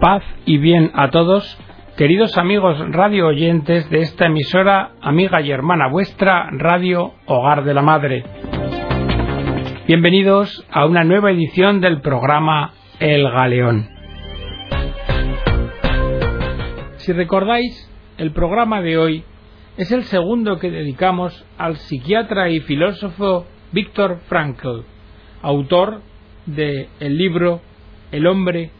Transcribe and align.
Paz 0.00 0.22
y 0.44 0.58
bien 0.58 0.90
a 0.94 1.08
todos, 1.10 1.58
queridos 1.96 2.36
amigos 2.36 2.78
radio 2.90 3.28
oyentes 3.28 3.88
de 3.88 4.00
esta 4.00 4.26
emisora, 4.26 4.90
amiga 5.00 5.40
y 5.40 5.50
hermana 5.50 5.88
vuestra, 5.88 6.50
Radio 6.50 7.14
Hogar 7.24 7.64
de 7.64 7.72
la 7.72 7.80
Madre. 7.80 8.22
Bienvenidos 9.86 10.66
a 10.70 10.84
una 10.84 11.02
nueva 11.02 11.30
edición 11.30 11.80
del 11.80 12.02
programa 12.02 12.74
El 13.00 13.22
Galeón. 13.30 13.88
Si 16.96 17.12
recordáis, 17.12 17.90
el 18.18 18.32
programa 18.32 18.82
de 18.82 18.98
hoy 18.98 19.24
es 19.78 19.92
el 19.92 20.04
segundo 20.04 20.58
que 20.58 20.70
dedicamos 20.70 21.46
al 21.56 21.76
psiquiatra 21.76 22.50
y 22.50 22.60
filósofo 22.60 23.46
Víctor 23.72 24.18
Frankl, 24.28 24.80
autor 25.40 26.02
de 26.44 26.88
el 27.00 27.16
libro 27.16 27.62
El 28.12 28.26
hombre 28.26 28.70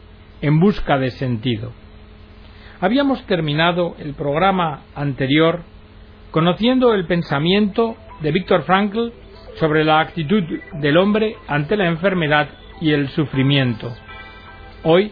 en 0.41 0.59
busca 0.59 0.97
de 0.97 1.11
sentido. 1.11 1.71
Habíamos 2.79 3.25
terminado 3.25 3.95
el 3.99 4.13
programa 4.13 4.81
anterior 4.95 5.61
conociendo 6.31 6.93
el 6.93 7.07
pensamiento 7.07 7.95
de 8.21 8.31
Víctor 8.31 8.63
Frankl 8.63 9.09
sobre 9.55 9.83
la 9.83 9.99
actitud 9.99 10.43
del 10.73 10.97
hombre 10.97 11.35
ante 11.47 11.75
la 11.75 11.87
enfermedad 11.87 12.49
y 12.79 12.91
el 12.91 13.09
sufrimiento. 13.09 13.91
Hoy 14.83 15.11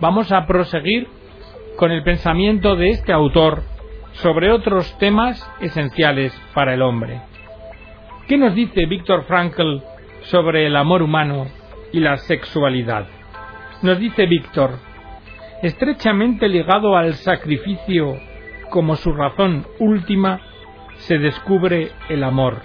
vamos 0.00 0.32
a 0.32 0.46
proseguir 0.46 1.06
con 1.76 1.92
el 1.92 2.02
pensamiento 2.02 2.74
de 2.74 2.90
este 2.90 3.12
autor 3.12 3.62
sobre 4.14 4.50
otros 4.50 4.96
temas 4.98 5.48
esenciales 5.60 6.32
para 6.54 6.74
el 6.74 6.82
hombre. 6.82 7.20
¿Qué 8.26 8.36
nos 8.36 8.54
dice 8.54 8.86
Víctor 8.86 9.24
Frankl 9.24 9.78
sobre 10.22 10.66
el 10.66 10.74
amor 10.74 11.02
humano 11.02 11.46
y 11.92 12.00
la 12.00 12.16
sexualidad? 12.16 13.06
Nos 13.82 13.98
dice 13.98 14.24
Víctor, 14.26 14.78
estrechamente 15.62 16.48
ligado 16.48 16.96
al 16.96 17.12
sacrificio 17.14 18.18
como 18.70 18.96
su 18.96 19.12
razón 19.12 19.66
última, 19.78 20.40
se 20.96 21.18
descubre 21.18 21.90
el 22.08 22.24
amor, 22.24 22.62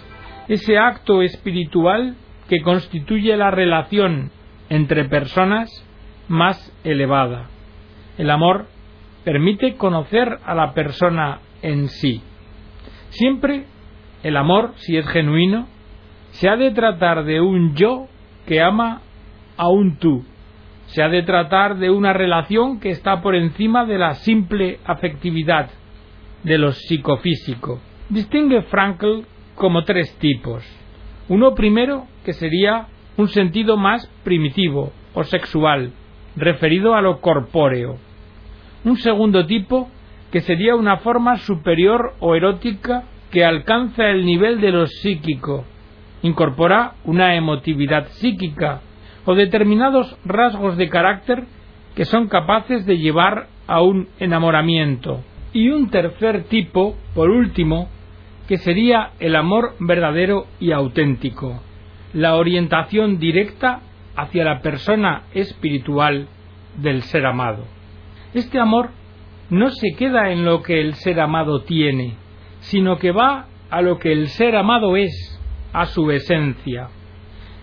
ese 0.48 0.78
acto 0.78 1.22
espiritual 1.22 2.16
que 2.48 2.62
constituye 2.62 3.36
la 3.36 3.52
relación 3.52 4.32
entre 4.70 5.04
personas 5.04 5.70
más 6.30 6.74
elevada. 6.86 7.50
El 8.18 8.30
amor 8.30 8.68
permite 9.26 9.76
conocer 9.76 10.40
a 10.46 10.56
la 10.56 10.74
persona 10.74 11.40
en 11.62 11.90
sí. 11.90 12.24
Siempre 13.10 13.66
el 14.24 14.38
amor, 14.38 14.74
si 14.78 14.96
es 14.96 15.06
genuino, 15.10 15.68
se 16.32 16.48
ha 16.48 16.56
de 16.56 16.72
tratar 16.72 17.26
de 17.26 17.42
un 17.42 17.76
yo 17.76 18.08
que 18.48 18.62
ama 18.62 19.02
a 19.58 19.68
un 19.68 19.98
tú, 19.98 20.26
se 20.92 21.02
ha 21.02 21.08
de 21.08 21.24
tratar 21.24 21.78
de 21.78 21.90
una 21.90 22.12
relación 22.12 22.82
que 22.82 22.90
está 22.90 23.22
por 23.22 23.34
encima 23.36 23.86
de 23.86 23.98
la 23.98 24.16
simple 24.16 24.80
afectividad, 24.84 25.70
de 26.44 26.58
lo 26.58 26.74
psicofísico. 26.74 27.80
Distingue 28.10 28.64
Frankl 28.64 29.22
como 29.56 29.86
tres 29.86 30.14
tipos. 30.18 30.66
Uno 31.30 31.56
primero 31.56 32.08
que 32.26 32.34
sería 32.34 32.88
un 33.16 33.30
sentido 33.30 33.78
más 33.78 34.06
primitivo 34.26 34.92
o 35.14 35.24
sexual, 35.24 35.94
referido 36.36 36.94
a 36.94 37.02
lo 37.02 37.22
corpóreo. 37.22 37.96
Un 38.84 38.98
segundo 38.98 39.46
tipo 39.46 39.90
que 40.30 40.42
sería 40.42 40.76
una 40.76 40.98
forma 40.98 41.38
superior 41.38 42.16
o 42.20 42.36
erótica 42.36 43.04
que 43.32 43.46
alcanza 43.46 44.10
el 44.10 44.26
nivel 44.26 44.60
de 44.60 44.72
lo 44.72 44.88
psíquico, 44.88 45.64
incorpora 46.22 46.96
una 47.06 47.36
emotividad 47.36 48.08
psíquica 48.10 48.82
o 49.26 49.36
determinados 49.36 50.18
rasgos 50.26 50.78
de 50.78 50.90
carácter 50.90 51.46
que 51.96 52.06
son 52.06 52.28
capaces 52.28 52.86
de 52.86 52.98
llevar 52.98 53.48
a 53.68 53.82
un 53.82 54.08
enamoramiento. 54.20 55.22
Y 55.54 55.70
un 55.70 55.90
tercer 55.90 56.46
tipo, 56.46 56.96
por 57.14 57.30
último, 57.30 57.90
que 58.48 58.58
sería 58.58 59.12
el 59.20 59.36
amor 59.36 59.76
verdadero 59.80 60.48
y 60.60 60.72
auténtico, 60.72 61.62
la 62.14 62.36
orientación 62.36 63.20
directa 63.20 63.82
hacia 64.16 64.44
la 64.44 64.62
persona 64.62 65.24
espiritual 65.34 66.28
del 66.78 67.02
ser 67.04 67.26
amado. 67.26 67.66
Este 68.34 68.60
amor 68.60 68.92
no 69.50 69.70
se 69.72 69.94
queda 69.98 70.32
en 70.32 70.46
lo 70.46 70.62
que 70.64 70.80
el 70.80 70.94
ser 70.96 71.20
amado 71.20 71.64
tiene, 71.64 72.16
sino 72.62 72.98
que 72.98 73.12
va 73.12 73.48
a 73.70 73.82
lo 73.82 74.00
que 74.00 74.12
el 74.14 74.28
ser 74.30 74.56
amado 74.56 74.96
es, 74.96 75.38
a 75.74 75.86
su 75.86 76.12
esencia 76.12 76.90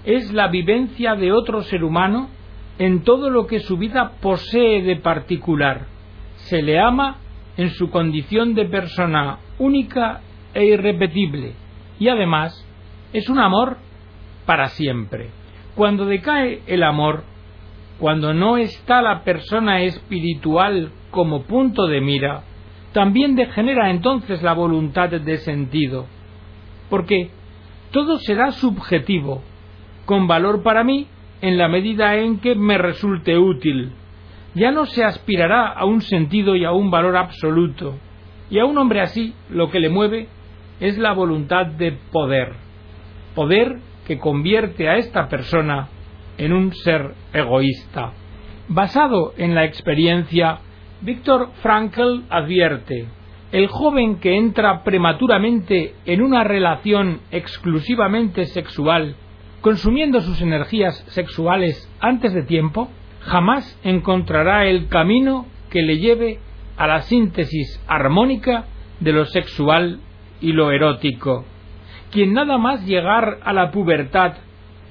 es 0.09 0.33
la 0.33 0.49
vivencia 0.49 1.17
de 1.17 1.33
otro 1.33 1.61
ser 1.61 1.85
humano 1.85 2.31
en 2.79 3.03
todo 3.05 3.29
lo 3.29 3.47
que 3.47 3.61
su 3.61 3.77
vida 3.77 4.13
posee 4.23 4.81
de 4.81 4.97
particular. 4.97 5.87
Se 6.37 6.63
le 6.63 6.81
ama 6.81 7.19
en 7.59 7.69
su 7.69 7.91
condición 7.91 8.55
de 8.55 8.65
persona 8.65 9.39
única 9.59 10.23
e 10.55 10.65
irrepetible 10.65 11.53
y 11.99 12.09
además 12.09 12.67
es 13.13 13.29
un 13.29 13.39
amor 13.39 13.77
para 14.47 14.69
siempre. 14.69 15.29
Cuando 15.75 16.07
decae 16.07 16.63
el 16.67 16.85
amor, 16.85 17.25
cuando 17.99 18.33
no 18.33 18.57
está 18.57 19.03
la 19.03 19.25
persona 19.25 19.83
espiritual 19.83 20.91
como 21.11 21.43
punto 21.43 21.87
de 21.87 22.01
mira, 22.01 22.45
también 22.95 23.35
degenera 23.35 23.91
entonces 23.91 24.43
la 24.43 24.55
voluntad 24.55 25.11
de 25.11 25.37
sentido, 25.37 26.07
porque 26.89 27.31
todo 27.91 28.19
será 28.19 28.53
subjetivo, 28.53 29.43
con 30.09 30.27
valor 30.27 30.63
para 30.63 30.85
mí 30.85 31.07
en 31.43 31.59
la 31.59 31.69
medida 31.69 32.17
en 32.17 32.39
que 32.41 32.55
me 32.55 32.79
resulte 32.79 33.37
útil. 33.37 33.93
Ya 34.55 34.71
no 34.71 34.87
se 34.87 35.05
aspirará 35.05 35.69
a 35.69 35.85
un 35.85 36.01
sentido 36.01 36.57
y 36.57 36.65
a 36.65 36.73
un 36.73 36.91
valor 36.91 37.15
absoluto. 37.15 37.95
Y 38.49 38.59
a 38.59 38.65
un 38.65 38.79
hombre 38.79 39.03
así 39.03 39.35
lo 39.51 39.71
que 39.71 39.81
le 39.81 39.91
mueve 39.91 40.29
es 40.81 40.97
la 40.97 41.13
voluntad 41.13 41.67
de 41.67 41.93
poder. 42.11 42.55
Poder 43.35 43.81
que 44.07 44.19
convierte 44.19 44.89
a 44.89 44.97
esta 44.97 45.29
persona 45.29 45.89
en 46.39 46.55
un 46.55 46.73
ser 46.73 47.13
egoísta. 47.35 48.13
Basado 48.67 49.35
en 49.37 49.55
la 49.55 49.67
experiencia, 49.67 50.61
Víctor 51.03 51.51
Frankl 51.61 52.23
advierte, 52.31 53.09
el 53.53 53.67
joven 53.67 54.21
que 54.21 54.39
entra 54.39 54.83
prematuramente 54.85 55.97
en 56.07 56.23
una 56.23 56.45
relación 56.45 57.21
exclusivamente 57.31 58.47
sexual 58.47 59.15
consumiendo 59.61 60.21
sus 60.21 60.41
energías 60.41 60.97
sexuales 61.09 61.91
antes 62.01 62.33
de 62.33 62.43
tiempo, 62.43 62.89
jamás 63.21 63.79
encontrará 63.83 64.67
el 64.67 64.89
camino 64.89 65.47
que 65.71 65.83
le 65.83 65.99
lleve 65.99 66.39
a 66.77 66.87
la 66.87 67.03
síntesis 67.03 67.83
armónica 67.87 68.65
de 69.01 69.13
lo 69.13 69.27
sexual 69.27 70.01
y 70.41 70.53
lo 70.53 70.71
erótico. 70.71 71.45
Quien 72.11 72.33
nada 72.33 72.57
más 72.57 72.87
llegar 72.87 73.39
a 73.45 73.53
la 73.53 73.71
pubertad 73.71 74.35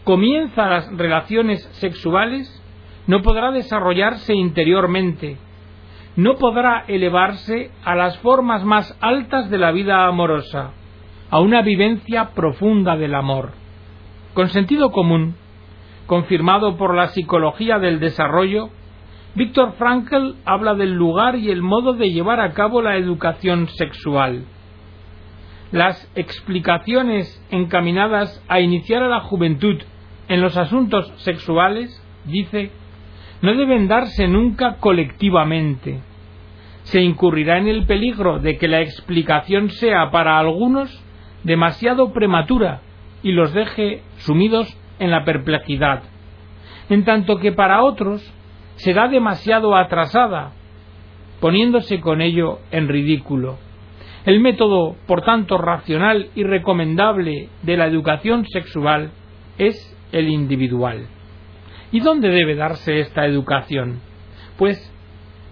comienza 0.04 0.70
las 0.70 0.96
relaciones 0.96 1.64
sexuales, 1.74 2.64
no 3.08 3.22
podrá 3.22 3.52
desarrollarse 3.52 4.34
interiormente, 4.34 5.38
no 6.16 6.36
podrá 6.36 6.84
elevarse 6.88 7.72
a 7.84 7.96
las 7.96 8.18
formas 8.20 8.64
más 8.64 8.98
altas 9.02 9.50
de 9.50 9.58
la 9.58 9.72
vida 9.72 10.06
amorosa, 10.06 10.72
a 11.30 11.40
una 11.40 11.62
vivencia 11.62 12.32
profunda 12.36 12.96
del 12.96 13.16
amor. 13.16 13.67
Con 14.38 14.50
sentido 14.50 14.92
común, 14.92 15.34
confirmado 16.06 16.78
por 16.78 16.94
la 16.94 17.08
psicología 17.08 17.80
del 17.80 18.00
desarrollo, 18.00 18.70
Víctor 19.34 19.74
Frankl 19.80 20.36
habla 20.46 20.76
del 20.76 20.94
lugar 20.94 21.38
y 21.38 21.50
el 21.50 21.64
modo 21.64 21.94
de 21.94 22.12
llevar 22.12 22.40
a 22.40 22.54
cabo 22.54 22.84
la 22.84 22.98
educación 22.98 23.68
sexual. 23.70 24.44
Las 25.72 26.08
explicaciones 26.14 27.44
encaminadas 27.50 28.46
a 28.48 28.60
iniciar 28.60 29.02
a 29.02 29.08
la 29.08 29.22
juventud 29.22 29.82
en 30.28 30.42
los 30.42 30.56
asuntos 30.56 31.12
sexuales, 31.16 32.00
dice, 32.26 32.70
no 33.42 33.56
deben 33.56 33.88
darse 33.88 34.28
nunca 34.28 34.76
colectivamente. 34.76 36.00
Se 36.84 37.02
incurrirá 37.02 37.58
en 37.58 37.70
el 37.70 37.88
peligro 37.88 38.38
de 38.38 38.60
que 38.60 38.68
la 38.68 38.82
explicación 38.82 39.72
sea 39.72 40.12
para 40.12 40.38
algunos 40.38 41.04
demasiado 41.44 42.14
prematura 42.14 42.82
y 43.24 43.32
los 43.32 43.54
deje 43.54 44.02
sumidos 44.18 44.76
en 45.00 45.12
la 45.12 45.24
perplejidad, 45.24 46.04
en 46.90 47.04
tanto 47.04 47.38
que 47.38 47.52
para 47.52 47.84
otros 47.84 48.22
será 48.76 49.08
demasiado 49.08 49.76
atrasada, 49.76 50.52
poniéndose 51.40 52.00
con 52.00 52.22
ello 52.22 52.60
en 52.72 52.88
ridículo. 52.88 53.58
El 54.26 54.40
método, 54.40 54.96
por 55.08 55.22
tanto, 55.24 55.58
racional 55.58 56.30
y 56.36 56.44
recomendable 56.44 57.50
de 57.64 57.78
la 57.78 57.88
educación 57.88 58.46
sexual 58.46 59.12
es 59.58 59.96
el 60.12 60.28
individual. 60.28 61.08
¿Y 61.92 62.02
dónde 62.02 62.30
debe 62.30 62.56
darse 62.56 63.00
esta 63.00 63.26
educación? 63.26 64.02
Pues 64.58 64.94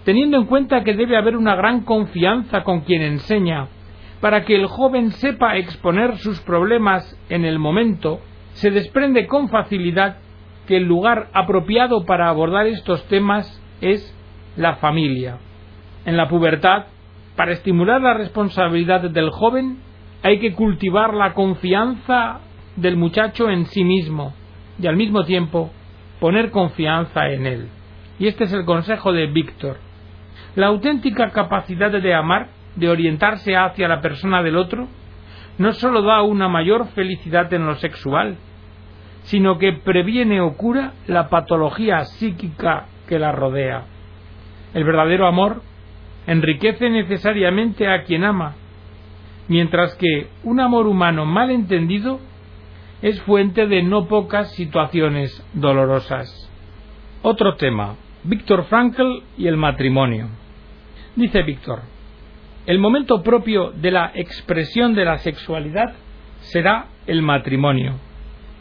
teniendo 0.03 0.37
en 0.37 0.45
cuenta 0.45 0.83
que 0.83 0.93
debe 0.93 1.17
haber 1.17 1.35
una 1.35 1.55
gran 1.55 1.81
confianza 1.81 2.63
con 2.63 2.81
quien 2.81 3.01
enseña, 3.01 3.67
para 4.25 4.43
que 4.43 4.55
el 4.55 4.65
joven 4.65 5.11
sepa 5.11 5.55
exponer 5.55 6.17
sus 6.17 6.41
problemas 6.41 7.15
en 7.29 7.45
el 7.45 7.59
momento, 7.59 8.21
se 8.53 8.71
desprende 8.71 9.27
con 9.27 9.49
facilidad 9.49 10.17
que 10.65 10.77
el 10.77 10.85
lugar 10.85 11.29
apropiado 11.31 12.05
para 12.07 12.27
abordar 12.27 12.65
estos 12.65 13.05
temas 13.05 13.61
es 13.81 14.17
la 14.57 14.77
familia. 14.77 15.37
En 16.05 16.17
la 16.17 16.27
pubertad, 16.27 16.85
para 17.35 17.51
estimular 17.51 18.01
la 18.01 18.15
responsabilidad 18.15 19.01
del 19.01 19.29
joven, 19.29 19.77
hay 20.23 20.39
que 20.39 20.53
cultivar 20.53 21.13
la 21.13 21.35
confianza 21.35 22.39
del 22.77 22.97
muchacho 22.97 23.51
en 23.51 23.67
sí 23.67 23.83
mismo 23.83 24.33
y 24.81 24.87
al 24.87 24.95
mismo 24.95 25.23
tiempo 25.23 25.69
poner 26.19 26.49
confianza 26.49 27.29
en 27.29 27.45
él. 27.45 27.67
Y 28.17 28.25
este 28.25 28.45
es 28.45 28.53
el 28.53 28.65
consejo 28.65 29.13
de 29.13 29.27
Víctor. 29.27 29.77
La 30.55 30.65
auténtica 30.65 31.29
capacidad 31.29 31.91
de 31.91 32.13
amar, 32.15 32.54
de 32.75 32.89
orientarse 32.89 33.55
hacia 33.55 33.87
la 33.87 34.01
persona 34.01 34.43
del 34.43 34.57
otro, 34.57 34.87
no 35.57 35.73
sólo 35.73 36.01
da 36.01 36.21
una 36.21 36.47
mayor 36.47 36.87
felicidad 36.89 37.51
en 37.53 37.65
lo 37.65 37.75
sexual, 37.75 38.37
sino 39.23 39.57
que 39.57 39.73
previene 39.73 40.41
o 40.41 40.55
cura 40.55 40.93
la 41.07 41.29
patología 41.29 42.03
psíquica 42.05 42.85
que 43.07 43.19
la 43.19 43.31
rodea. 43.31 43.85
El 44.73 44.83
verdadero 44.83 45.27
amor 45.27 45.61
enriquece 46.27 46.89
necesariamente 46.89 47.87
a 47.87 48.03
quien 48.03 48.23
ama, 48.23 48.55
mientras 49.47 49.95
que 49.95 50.27
un 50.43 50.59
amor 50.59 50.87
humano 50.87 51.25
mal 51.25 51.51
entendido 51.51 52.19
es 53.01 53.21
fuente 53.21 53.67
de 53.67 53.83
no 53.83 54.07
pocas 54.07 54.51
situaciones 54.53 55.43
dolorosas. 55.53 56.51
Otro 57.21 57.55
tema, 57.55 57.95
Víctor 58.23 58.65
Frankl 58.65 59.21
y 59.37 59.47
el 59.47 59.57
matrimonio. 59.57 60.27
Dice 61.15 61.43
Víctor, 61.43 61.81
el 62.65 62.79
momento 62.79 63.21
propio 63.21 63.71
de 63.71 63.91
la 63.91 64.11
expresión 64.15 64.95
de 64.95 65.05
la 65.05 65.19
sexualidad 65.19 65.93
será 66.39 66.87
el 67.05 67.21
matrimonio. 67.21 67.99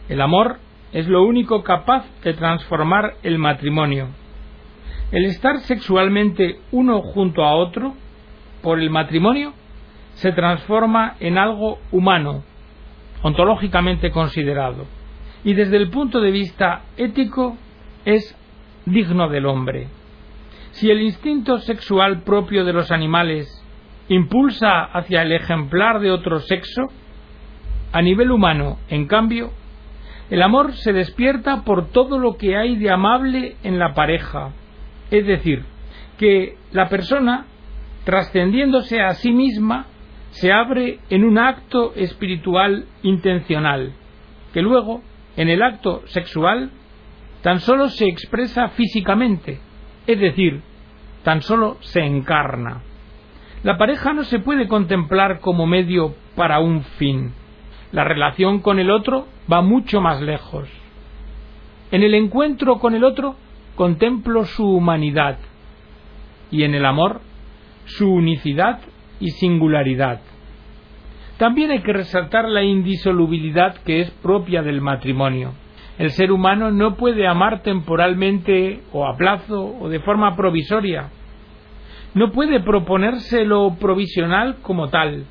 El 0.08 0.20
amor 0.20 0.58
es 0.92 1.08
lo 1.08 1.24
único 1.24 1.62
capaz 1.62 2.04
de 2.22 2.34
transformar 2.34 3.14
el 3.22 3.38
matrimonio. 3.38 4.08
El 5.10 5.24
estar 5.24 5.60
sexualmente 5.60 6.58
uno 6.70 7.00
junto 7.00 7.44
a 7.44 7.54
otro 7.54 7.94
por 8.62 8.78
el 8.78 8.90
matrimonio 8.90 9.54
se 10.14 10.32
transforma 10.32 11.16
en 11.20 11.38
algo 11.38 11.78
humano, 11.90 12.44
ontológicamente 13.22 14.10
considerado, 14.10 14.84
y 15.44 15.54
desde 15.54 15.78
el 15.78 15.88
punto 15.90 16.20
de 16.20 16.30
vista 16.30 16.82
ético 16.96 17.56
es 18.04 18.36
digno 18.84 19.28
del 19.28 19.46
hombre. 19.46 19.88
Si 20.72 20.90
el 20.90 21.00
instinto 21.00 21.58
sexual 21.58 22.22
propio 22.22 22.64
de 22.64 22.72
los 22.72 22.90
animales 22.90 23.63
impulsa 24.08 24.84
hacia 24.84 25.22
el 25.22 25.32
ejemplar 25.32 26.00
de 26.00 26.10
otro 26.10 26.40
sexo, 26.40 26.82
a 27.92 28.02
nivel 28.02 28.30
humano, 28.30 28.78
en 28.88 29.06
cambio, 29.06 29.52
el 30.30 30.42
amor 30.42 30.72
se 30.72 30.92
despierta 30.92 31.62
por 31.64 31.90
todo 31.90 32.18
lo 32.18 32.36
que 32.36 32.56
hay 32.56 32.76
de 32.76 32.90
amable 32.90 33.56
en 33.62 33.78
la 33.78 33.94
pareja, 33.94 34.50
es 35.10 35.26
decir, 35.26 35.64
que 36.18 36.56
la 36.72 36.88
persona, 36.88 37.46
trascendiéndose 38.04 39.00
a 39.00 39.12
sí 39.14 39.32
misma, 39.32 39.86
se 40.30 40.52
abre 40.52 40.98
en 41.10 41.24
un 41.24 41.38
acto 41.38 41.94
espiritual 41.94 42.86
intencional, 43.02 43.92
que 44.52 44.62
luego, 44.62 45.02
en 45.36 45.48
el 45.48 45.62
acto 45.62 46.02
sexual, 46.06 46.70
tan 47.42 47.60
solo 47.60 47.88
se 47.88 48.06
expresa 48.06 48.68
físicamente, 48.68 49.60
es 50.06 50.18
decir, 50.18 50.62
tan 51.22 51.42
solo 51.42 51.76
se 51.80 52.00
encarna. 52.00 52.82
La 53.64 53.78
pareja 53.78 54.12
no 54.12 54.24
se 54.24 54.40
puede 54.40 54.68
contemplar 54.68 55.40
como 55.40 55.66
medio 55.66 56.14
para 56.36 56.58
un 56.58 56.82
fin. 56.82 57.32
La 57.92 58.04
relación 58.04 58.60
con 58.60 58.78
el 58.78 58.90
otro 58.90 59.26
va 59.50 59.62
mucho 59.62 60.02
más 60.02 60.20
lejos. 60.20 60.68
En 61.90 62.02
el 62.02 62.12
encuentro 62.12 62.78
con 62.78 62.94
el 62.94 63.04
otro 63.04 63.36
contemplo 63.74 64.44
su 64.44 64.66
humanidad 64.66 65.38
y 66.50 66.64
en 66.64 66.74
el 66.74 66.84
amor 66.84 67.22
su 67.86 68.12
unicidad 68.12 68.80
y 69.18 69.30
singularidad. 69.30 70.20
También 71.38 71.70
hay 71.70 71.80
que 71.80 71.94
resaltar 71.94 72.46
la 72.46 72.62
indisolubilidad 72.62 73.76
que 73.78 74.00
es 74.00 74.10
propia 74.10 74.62
del 74.62 74.82
matrimonio. 74.82 75.54
El 75.98 76.10
ser 76.10 76.32
humano 76.32 76.70
no 76.70 76.96
puede 76.96 77.26
amar 77.26 77.62
temporalmente 77.62 78.82
o 78.92 79.06
a 79.06 79.16
plazo 79.16 79.74
o 79.80 79.88
de 79.88 80.00
forma 80.00 80.36
provisoria. 80.36 81.08
No 82.14 82.30
puede 82.30 82.60
proponerse 82.60 83.44
lo 83.44 83.74
provisional 83.74 84.56
como 84.62 84.88
tal. 84.88 85.26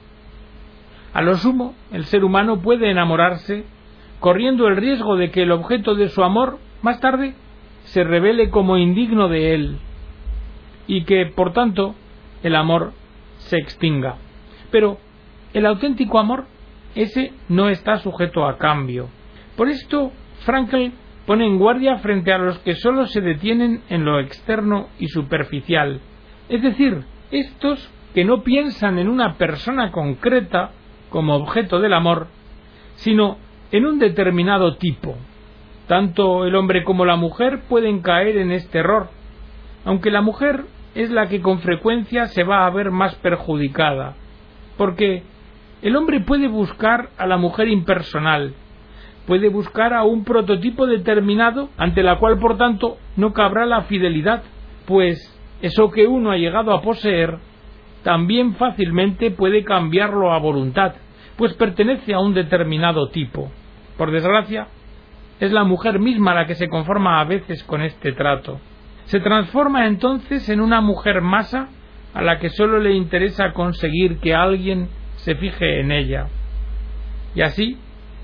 A 1.13 1.21
lo 1.21 1.35
sumo, 1.35 1.75
el 1.91 2.05
ser 2.05 2.23
humano 2.23 2.61
puede 2.61 2.91
enamorarse 2.91 3.65
corriendo 4.19 4.67
el 4.67 4.77
riesgo 4.77 5.15
de 5.15 5.31
que 5.31 5.43
el 5.43 5.51
objeto 5.51 5.95
de 5.95 6.09
su 6.09 6.23
amor 6.23 6.59
más 6.81 6.99
tarde 6.99 7.35
se 7.83 8.03
revele 8.03 8.49
como 8.49 8.77
indigno 8.77 9.27
de 9.27 9.53
él 9.53 9.77
y 10.87 11.03
que, 11.03 11.25
por 11.25 11.53
tanto, 11.53 11.95
el 12.41 12.55
amor 12.55 12.93
se 13.37 13.57
extinga. 13.57 14.15
Pero 14.71 14.97
el 15.53 15.65
auténtico 15.65 16.19
amor, 16.19 16.45
ese 16.95 17.33
no 17.49 17.69
está 17.69 17.97
sujeto 17.97 18.45
a 18.45 18.57
cambio. 18.57 19.09
Por 19.55 19.69
esto, 19.69 20.11
Frankl 20.45 20.91
pone 21.25 21.45
en 21.45 21.59
guardia 21.59 21.97
frente 21.97 22.33
a 22.33 22.37
los 22.37 22.59
que 22.59 22.75
sólo 22.75 23.05
se 23.07 23.21
detienen 23.21 23.81
en 23.89 24.03
lo 24.03 24.19
externo 24.19 24.87
y 24.99 25.07
superficial, 25.07 26.01
es 26.53 26.61
decir, 26.61 27.03
estos 27.31 27.89
que 28.13 28.23
no 28.23 28.43
piensan 28.43 28.99
en 28.99 29.09
una 29.09 29.37
persona 29.37 29.91
concreta 29.91 30.69
como 31.09 31.35
objeto 31.35 31.79
del 31.79 31.93
amor, 31.93 32.27
sino 32.93 33.37
en 33.71 33.87
un 33.87 33.97
determinado 33.97 34.75
tipo. 34.75 35.15
Tanto 35.87 36.45
el 36.45 36.53
hombre 36.55 36.83
como 36.83 37.05
la 37.05 37.15
mujer 37.15 37.63
pueden 37.67 38.01
caer 38.01 38.37
en 38.37 38.51
este 38.51 38.77
error, 38.77 39.09
aunque 39.83 40.11
la 40.11 40.21
mujer 40.21 40.65
es 40.93 41.09
la 41.09 41.27
que 41.27 41.41
con 41.41 41.59
frecuencia 41.59 42.27
se 42.27 42.43
va 42.43 42.67
a 42.67 42.69
ver 42.69 42.91
más 42.91 43.15
perjudicada, 43.15 44.13
porque 44.77 45.23
el 45.81 45.95
hombre 45.95 46.19
puede 46.19 46.47
buscar 46.47 47.09
a 47.17 47.25
la 47.25 47.37
mujer 47.37 47.67
impersonal, 47.67 48.53
puede 49.25 49.49
buscar 49.49 49.91
a 49.91 50.03
un 50.03 50.23
prototipo 50.23 50.85
determinado 50.85 51.69
ante 51.77 52.03
la 52.03 52.19
cual, 52.19 52.37
por 52.37 52.57
tanto, 52.57 52.97
no 53.17 53.33
cabrá 53.33 53.65
la 53.65 53.81
fidelidad, 53.85 54.43
pues 54.85 55.32
eso 55.63 55.89
que 55.89 56.05
uno 56.05 56.29
ha 56.29 56.37
llegado 56.37 56.73
a 56.73 56.81
poseer 56.81 57.37
también 58.03 58.55
fácilmente 58.55 59.31
puede 59.31 59.63
cambiarlo 59.63 60.33
a 60.33 60.37
voluntad, 60.37 60.93
pues 61.37 61.53
pertenece 61.53 62.13
a 62.13 62.19
un 62.19 62.33
determinado 62.33 63.07
tipo. 63.07 63.49
Por 63.97 64.11
desgracia, 64.11 64.67
es 65.39 65.53
la 65.53 65.63
mujer 65.63 65.99
misma 65.99 66.33
la 66.33 66.45
que 66.45 66.55
se 66.55 66.67
conforma 66.67 67.21
a 67.21 67.23
veces 67.23 67.63
con 67.63 67.81
este 67.81 68.11
trato. 68.11 68.59
Se 69.05 69.21
transforma 69.21 69.87
entonces 69.87 70.49
en 70.49 70.59
una 70.59 70.81
mujer 70.81 71.21
masa 71.21 71.69
a 72.13 72.21
la 72.21 72.39
que 72.39 72.49
sólo 72.49 72.79
le 72.79 72.91
interesa 72.91 73.53
conseguir 73.53 74.19
que 74.19 74.35
alguien 74.35 74.89
se 75.15 75.35
fije 75.35 75.79
en 75.79 75.93
ella. 75.93 76.27
Y 77.35 77.41
así 77.41 77.77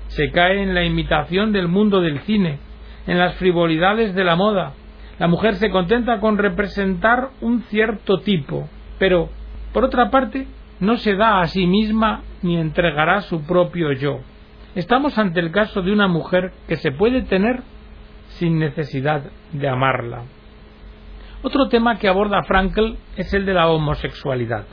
se 0.08 0.30
cae 0.30 0.62
en 0.62 0.74
la 0.74 0.84
imitación 0.84 1.52
del 1.52 1.68
mundo 1.68 2.02
del 2.02 2.20
cine, 2.20 2.58
en 3.06 3.18
las 3.18 3.34
frivolidades 3.36 4.14
de 4.14 4.24
la 4.24 4.36
moda. 4.36 4.74
La 5.20 5.28
mujer 5.28 5.54
se 5.54 5.70
contenta 5.70 6.18
con 6.18 6.36
representar 6.36 7.28
un 7.40 7.62
cierto 7.62 8.18
tipo, 8.18 8.68
pero, 8.98 9.28
por 9.72 9.84
otra 9.84 10.10
parte, 10.10 10.48
no 10.80 10.96
se 10.96 11.14
da 11.14 11.40
a 11.40 11.46
sí 11.46 11.68
misma 11.68 12.22
ni 12.42 12.56
entregará 12.56 13.20
su 13.20 13.42
propio 13.42 13.92
yo. 13.92 14.18
Estamos 14.74 15.16
ante 15.16 15.38
el 15.38 15.52
caso 15.52 15.82
de 15.82 15.92
una 15.92 16.08
mujer 16.08 16.52
que 16.66 16.74
se 16.74 16.90
puede 16.90 17.22
tener 17.22 17.62
sin 18.30 18.58
necesidad 18.58 19.22
de 19.52 19.68
amarla. 19.68 20.24
Otro 21.42 21.68
tema 21.68 21.98
que 21.98 22.08
aborda 22.08 22.42
Frankl 22.42 22.94
es 23.16 23.32
el 23.32 23.46
de 23.46 23.54
la 23.54 23.68
homosexualidad. 23.68 24.64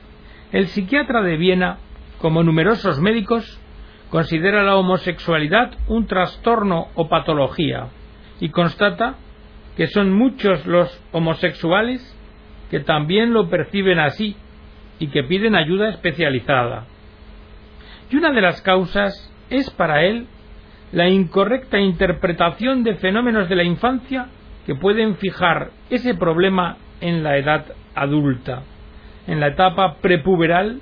El 0.51 0.67
psiquiatra 0.67 1.21
de 1.21 1.37
Viena 1.37 1.77
como 2.19 2.43
numerosos 2.43 2.99
médicos, 2.99 3.59
considera 4.09 4.63
la 4.63 4.75
homosexualidad 4.75 5.71
un 5.87 6.07
trastorno 6.07 6.87
o 6.95 7.07
patología 7.09 7.87
y 8.39 8.49
constata 8.49 9.15
que 9.77 9.87
son 9.87 10.11
muchos 10.11 10.65
los 10.65 11.01
homosexuales 11.11 12.01
que 12.69 12.79
también 12.81 13.31
lo 13.31 13.49
perciben 13.49 13.99
así 13.99 14.35
y 14.99 15.07
que 15.07 15.23
piden 15.23 15.55
ayuda 15.55 15.89
especializada. 15.89 16.85
Y 18.09 18.17
una 18.17 18.31
de 18.31 18.41
las 18.41 18.61
causas 18.61 19.31
es 19.49 19.69
para 19.69 20.03
él 20.03 20.27
la 20.91 21.07
incorrecta 21.07 21.79
interpretación 21.79 22.83
de 22.83 22.95
fenómenos 22.95 23.49
de 23.49 23.55
la 23.55 23.63
infancia 23.63 24.27
que 24.65 24.75
pueden 24.75 25.17
fijar 25.17 25.69
ese 25.89 26.15
problema 26.15 26.77
en 26.99 27.23
la 27.23 27.37
edad 27.37 27.65
adulta. 27.93 28.63
En 29.27 29.39
la 29.39 29.47
etapa 29.47 29.97
prepuberal 30.01 30.81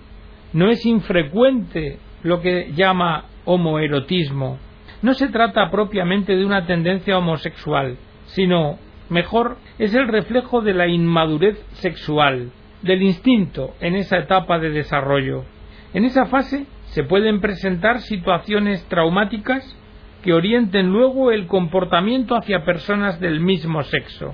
no 0.54 0.70
es 0.70 0.86
infrecuente 0.86 2.00
lo 2.24 2.42
que 2.42 2.72
llama 2.74 3.26
homoerotismo. 3.44 4.58
No 5.02 5.14
se 5.14 5.28
trata 5.28 5.70
propiamente 5.70 6.36
de 6.36 6.46
una 6.46 6.66
tendencia 6.66 7.18
homosexual, 7.18 7.98
sino, 8.28 8.80
mejor, 9.10 9.58
es 9.80 9.94
el 9.94 10.08
reflejo 10.08 10.62
de 10.62 10.74
la 10.74 10.88
inmadurez 10.88 11.58
sexual, 11.74 12.52
del 12.82 13.02
instinto 13.02 13.74
en 13.80 13.96
esa 13.96 14.18
etapa 14.18 14.60
de 14.60 14.70
desarrollo. 14.70 15.46
En 15.94 16.06
esa 16.06 16.26
fase 16.26 16.66
se 16.86 17.04
pueden 17.04 17.42
presentar 17.42 18.02
situaciones 18.02 18.84
traumáticas 18.86 19.78
que 20.24 20.34
orienten 20.34 20.92
luego 20.92 21.32
el 21.32 21.48
comportamiento 21.48 22.36
hacia 22.36 22.66
personas 22.66 23.20
del 23.20 23.40
mismo 23.40 23.84
sexo. 23.84 24.34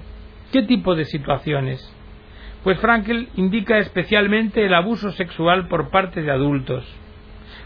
¿Qué 0.52 0.64
tipo 0.64 0.96
de 0.96 1.06
situaciones? 1.06 1.96
pues 2.64 2.80
Frankel 2.80 3.30
indica 3.36 3.78
especialmente 3.80 4.66
el 4.66 4.74
abuso 4.74 5.12
sexual 5.12 5.68
por 5.68 5.90
parte 5.90 6.22
de 6.22 6.32
adultos. 6.32 6.86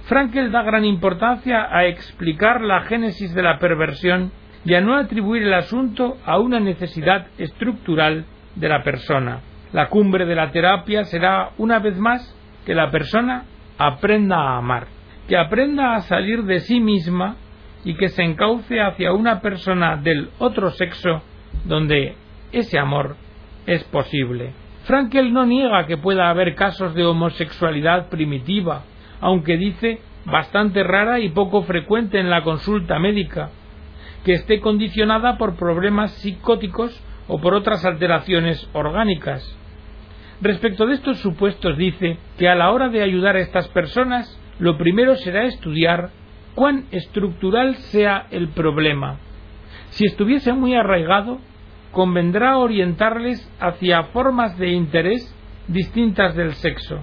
Frankel 0.06 0.52
da 0.52 0.62
gran 0.62 0.86
importancia 0.86 1.68
a 1.70 1.86
explicar 1.86 2.62
la 2.62 2.82
génesis 2.82 3.34
de 3.34 3.42
la 3.42 3.60
perversión 3.60 4.32
y 4.66 4.74
a 4.74 4.82
no 4.82 4.96
atribuir 4.96 5.44
el 5.44 5.54
asunto 5.54 6.18
a 6.26 6.40
una 6.40 6.60
necesidad 6.60 7.28
estructural 7.38 8.26
de 8.56 8.68
la 8.68 8.84
persona. 8.84 9.42
La 9.72 9.90
cumbre 9.90 10.26
de 10.26 10.36
la 10.36 10.52
terapia 10.52 11.04
será, 11.06 11.52
una 11.58 11.80
vez 11.80 11.98
más, 11.98 12.36
que 12.66 12.74
la 12.74 12.90
persona 12.90 13.46
aprenda 13.78 14.38
a 14.38 14.58
amar, 14.58 14.88
que 15.28 15.38
aprenda 15.38 15.96
a 15.96 16.02
salir 16.02 16.44
de 16.44 16.62
sí 16.62 16.80
misma 16.80 17.36
y 17.84 17.96
que 17.96 18.10
se 18.10 18.24
encauce 18.24 18.82
hacia 18.82 19.14
una 19.14 19.42
persona 19.42 19.98
del 19.98 20.30
otro 20.40 20.72
sexo 20.72 21.22
donde 21.66 22.16
ese 22.52 22.80
amor 22.80 23.16
es 23.68 23.84
posible. 23.86 24.54
Frankel 24.86 25.34
no 25.34 25.46
niega 25.46 25.86
que 25.86 25.98
pueda 25.98 26.30
haber 26.30 26.56
casos 26.56 26.96
de 26.96 27.06
homosexualidad 27.06 28.10
primitiva, 28.10 28.84
aunque 29.20 29.58
dice 29.58 30.00
bastante 30.26 30.84
rara 30.84 31.20
y 31.20 31.30
poco 31.30 31.64
frecuente 31.64 32.20
en 32.20 32.30
la 32.30 32.44
consulta 32.44 32.98
médica, 32.98 33.50
que 34.26 34.34
esté 34.34 34.60
condicionada 34.60 35.38
por 35.38 35.56
problemas 35.56 36.12
psicóticos 36.14 37.00
o 37.28 37.40
por 37.40 37.54
otras 37.54 37.86
alteraciones 37.86 38.68
orgánicas. 38.74 39.56
Respecto 40.42 40.88
de 40.88 40.96
estos 40.96 41.20
supuestos 41.20 41.78
dice 41.78 42.18
que 42.38 42.50
a 42.50 42.56
la 42.56 42.72
hora 42.72 42.90
de 42.90 43.04
ayudar 43.04 43.36
a 43.36 43.40
estas 43.40 43.68
personas, 43.70 44.38
lo 44.60 44.78
primero 44.78 45.16
será 45.16 45.46
estudiar 45.46 46.10
cuán 46.56 46.86
estructural 46.92 47.76
sea 47.76 48.26
el 48.32 48.50
problema. 48.50 49.20
Si 49.92 50.06
estuviese 50.06 50.54
muy 50.54 50.76
arraigado, 50.76 51.40
convendrá 51.92 52.58
orientarles 52.58 53.50
hacia 53.60 54.06
formas 54.06 54.58
de 54.58 54.70
interés 54.70 55.34
distintas 55.68 56.36
del 56.36 56.54
sexo, 56.54 57.00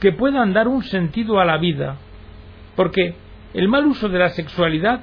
que 0.00 0.12
puedan 0.12 0.52
dar 0.52 0.66
un 0.66 0.82
sentido 0.82 1.38
a 1.38 1.44
la 1.44 1.56
vida, 1.56 1.96
porque 2.74 3.14
el 3.54 3.68
mal 3.68 3.86
uso 3.86 4.08
de 4.08 4.18
la 4.18 4.28
sexualidad 4.30 5.02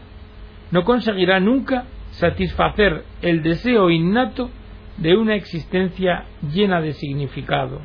no 0.71 0.83
conseguirá 0.83 1.39
nunca 1.39 1.85
satisfacer 2.11 3.03
el 3.21 3.43
deseo 3.43 3.89
innato 3.89 4.49
de 4.97 5.17
una 5.17 5.35
existencia 5.35 6.25
llena 6.53 6.81
de 6.81 6.93
significado. 6.93 7.81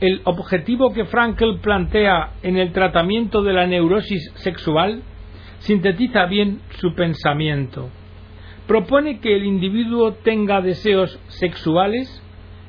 El 0.00 0.20
objetivo 0.24 0.92
que 0.92 1.04
Frankel 1.04 1.58
plantea 1.60 2.34
en 2.42 2.56
el 2.56 2.72
tratamiento 2.72 3.42
de 3.42 3.52
la 3.52 3.66
neurosis 3.66 4.32
sexual 4.36 5.02
sintetiza 5.58 6.26
bien 6.26 6.60
su 6.78 6.94
pensamiento. 6.94 7.88
Propone 8.66 9.20
que 9.20 9.36
el 9.36 9.44
individuo 9.44 10.12
tenga 10.14 10.60
deseos 10.60 11.18
sexuales 11.28 12.22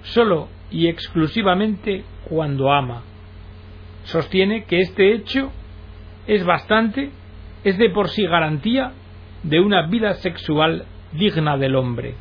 solo 0.03 0.49
y 0.71 0.87
exclusivamente 0.87 2.03
cuando 2.29 2.71
ama. 2.71 3.03
Sostiene 4.03 4.65
que 4.65 4.79
este 4.79 5.13
hecho 5.13 5.51
es 6.27 6.45
bastante, 6.45 7.11
es 7.65 7.77
de 7.77 7.89
por 7.89 8.07
sí 8.09 8.25
garantía 8.25 8.93
de 9.43 9.59
una 9.59 9.87
vida 9.87 10.13
sexual 10.13 10.85
digna 11.11 11.57
del 11.57 11.75
hombre. 11.75 12.15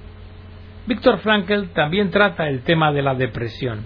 Víctor 0.86 1.18
Frankl 1.18 1.68
también 1.74 2.10
trata 2.10 2.48
el 2.48 2.62
tema 2.62 2.92
de 2.92 3.02
la 3.02 3.14
depresión. 3.14 3.84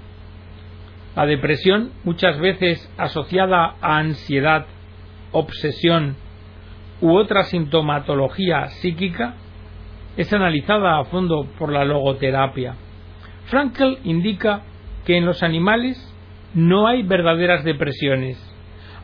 La 1.15 1.27
depresión, 1.27 1.91
muchas 2.05 2.39
veces 2.39 2.93
asociada 2.97 3.75
a 3.81 3.99
ansiedad, 3.99 4.67
obsesión 5.33 6.17
u 7.01 7.17
otra 7.17 7.43
sintomatología 7.43 8.69
psíquica, 8.69 9.35
es 10.17 10.33
analizada 10.33 10.99
a 10.99 11.05
fondo 11.05 11.49
por 11.59 11.73
la 11.73 11.85
logoterapia. 11.85 12.77
Frankl 13.47 13.99
indica 14.05 14.63
que 15.05 15.17
en 15.17 15.27
los 15.27 15.43
animales 15.43 15.97
no 16.55 16.87
hay 16.87 17.03
verdaderas 17.03 17.65
depresiones, 17.65 18.37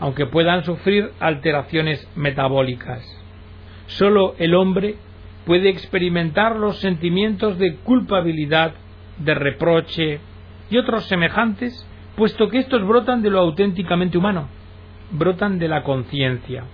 aunque 0.01 0.27
puedan 0.27 0.65
sufrir 0.65 1.11
alteraciones 1.21 2.09
metabólicas. 2.17 3.03
Solo 3.87 4.35
el 4.39 4.55
hombre 4.55 4.97
puede 5.47 5.69
experimentar 5.69 6.57
los 6.57 6.79
sentimientos 6.81 7.59
de 7.59 7.77
culpabilidad, 7.77 8.75
de 9.19 9.35
reproche 9.35 10.21
y 10.71 10.79
otros 10.79 11.05
semejantes, 11.07 11.87
puesto 12.17 12.49
que 12.49 12.59
estos 12.59 12.87
brotan 12.87 13.23
de 13.23 13.31
lo 13.31 13.41
auténticamente 13.41 14.19
humano, 14.19 14.49
brotan 15.11 15.59
de 15.59 15.69
la 15.69 15.83
conciencia. 15.83 16.65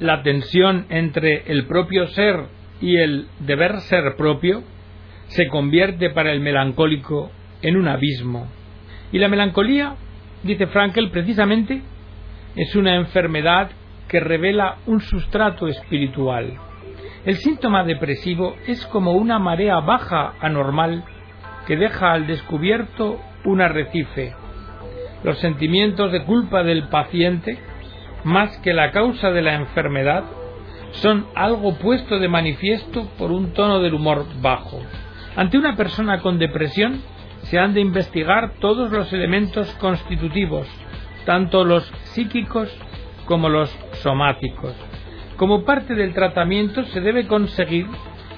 La 0.00 0.22
tensión 0.22 0.86
entre 0.90 1.50
el 1.50 1.66
propio 1.66 2.06
ser 2.08 2.46
y 2.80 2.96
el 2.96 3.28
deber 3.40 3.80
ser 3.80 4.16
propio 4.16 4.62
se 5.28 5.48
convierte 5.48 6.10
para 6.10 6.32
el 6.32 6.40
melancólico 6.40 7.30
en 7.62 7.76
un 7.76 7.88
abismo. 7.88 8.48
Y 9.12 9.18
la 9.18 9.28
melancolía, 9.28 9.94
dice 10.42 10.66
Frankel, 10.66 11.10
precisamente 11.10 11.82
es 12.56 12.76
una 12.76 12.96
enfermedad 12.96 13.70
que 14.08 14.20
revela 14.20 14.76
un 14.86 15.00
sustrato 15.00 15.68
espiritual. 15.68 16.58
El 17.24 17.36
síntoma 17.36 17.84
depresivo 17.84 18.56
es 18.66 18.84
como 18.86 19.12
una 19.12 19.38
marea 19.38 19.80
baja 19.80 20.34
anormal 20.40 21.04
que 21.66 21.76
deja 21.76 22.12
al 22.12 22.26
descubierto 22.26 23.20
un 23.44 23.60
arrecife. 23.60 24.34
Los 25.24 25.38
sentimientos 25.38 26.10
de 26.12 26.24
culpa 26.24 26.62
del 26.62 26.88
paciente, 26.88 27.58
más 28.24 28.58
que 28.58 28.74
la 28.74 28.90
causa 28.90 29.30
de 29.30 29.42
la 29.42 29.54
enfermedad, 29.54 30.24
son 30.90 31.26
algo 31.34 31.78
puesto 31.78 32.18
de 32.18 32.28
manifiesto 32.28 33.08
por 33.18 33.30
un 33.30 33.52
tono 33.52 33.80
del 33.80 33.94
humor 33.94 34.26
bajo. 34.40 34.80
Ante 35.36 35.56
una 35.56 35.76
persona 35.76 36.18
con 36.18 36.38
depresión 36.38 37.00
se 37.44 37.58
han 37.58 37.72
de 37.72 37.80
investigar 37.80 38.54
todos 38.60 38.90
los 38.90 39.12
elementos 39.12 39.72
constitutivos, 39.74 40.66
tanto 41.24 41.64
los 41.64 41.84
psíquicos 42.12 42.68
como 43.26 43.48
los 43.48 43.70
somáticos. 44.02 44.74
Como 45.36 45.64
parte 45.64 45.94
del 45.94 46.14
tratamiento 46.14 46.84
se 46.84 47.00
debe 47.00 47.26
conseguir 47.26 47.86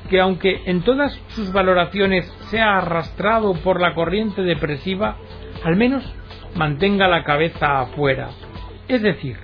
que 0.09 0.21
aunque 0.21 0.63
en 0.67 0.83
todas 0.83 1.19
sus 1.29 1.53
valoraciones 1.53 2.27
sea 2.51 2.79
arrastrado 2.79 3.55
por 3.55 3.81
la 3.81 3.95
corriente 3.95 4.43
depresiva, 4.43 5.17
al 5.65 5.77
menos 5.77 6.05
mantenga 6.57 7.09
la 7.09 7.25
cabeza 7.25 7.81
afuera. 7.81 8.29
Es 8.89 9.03
decir, 9.03 9.37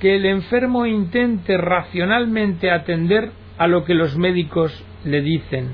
que 0.00 0.16
el 0.16 0.26
enfermo 0.26 0.86
intente 0.86 1.56
racionalmente 1.56 2.70
atender 2.70 3.30
a 3.58 3.66
lo 3.66 3.84
que 3.84 3.94
los 3.94 4.16
médicos 4.16 4.84
le 5.04 5.20
dicen, 5.20 5.70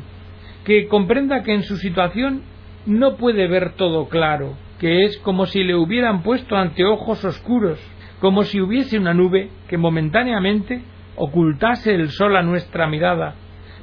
que 0.65 0.89
comprenda 0.89 1.43
que 1.43 1.55
en 1.55 1.63
su 1.63 1.77
situación 1.77 2.43
no 2.85 3.17
puede 3.17 3.47
ver 3.49 3.73
todo 3.75 4.09
claro, 4.09 4.55
que 4.79 5.05
es 5.05 5.19
como 5.19 5.47
si 5.47 5.65
le 5.65 5.75
hubieran 5.75 6.23
puesto 6.23 6.57
anteojos 6.57 7.25
oscuros, 7.25 7.81
como 8.21 8.43
si 8.45 8.61
hubiese 8.61 8.99
una 8.99 9.15
nube 9.15 9.51
que 9.69 9.79
momentáneamente 9.79 10.83
ocultase 11.17 11.95
el 11.95 12.11
sol 12.11 12.37
a 12.37 12.43
nuestra 12.43 12.87
mirada, 12.87 13.35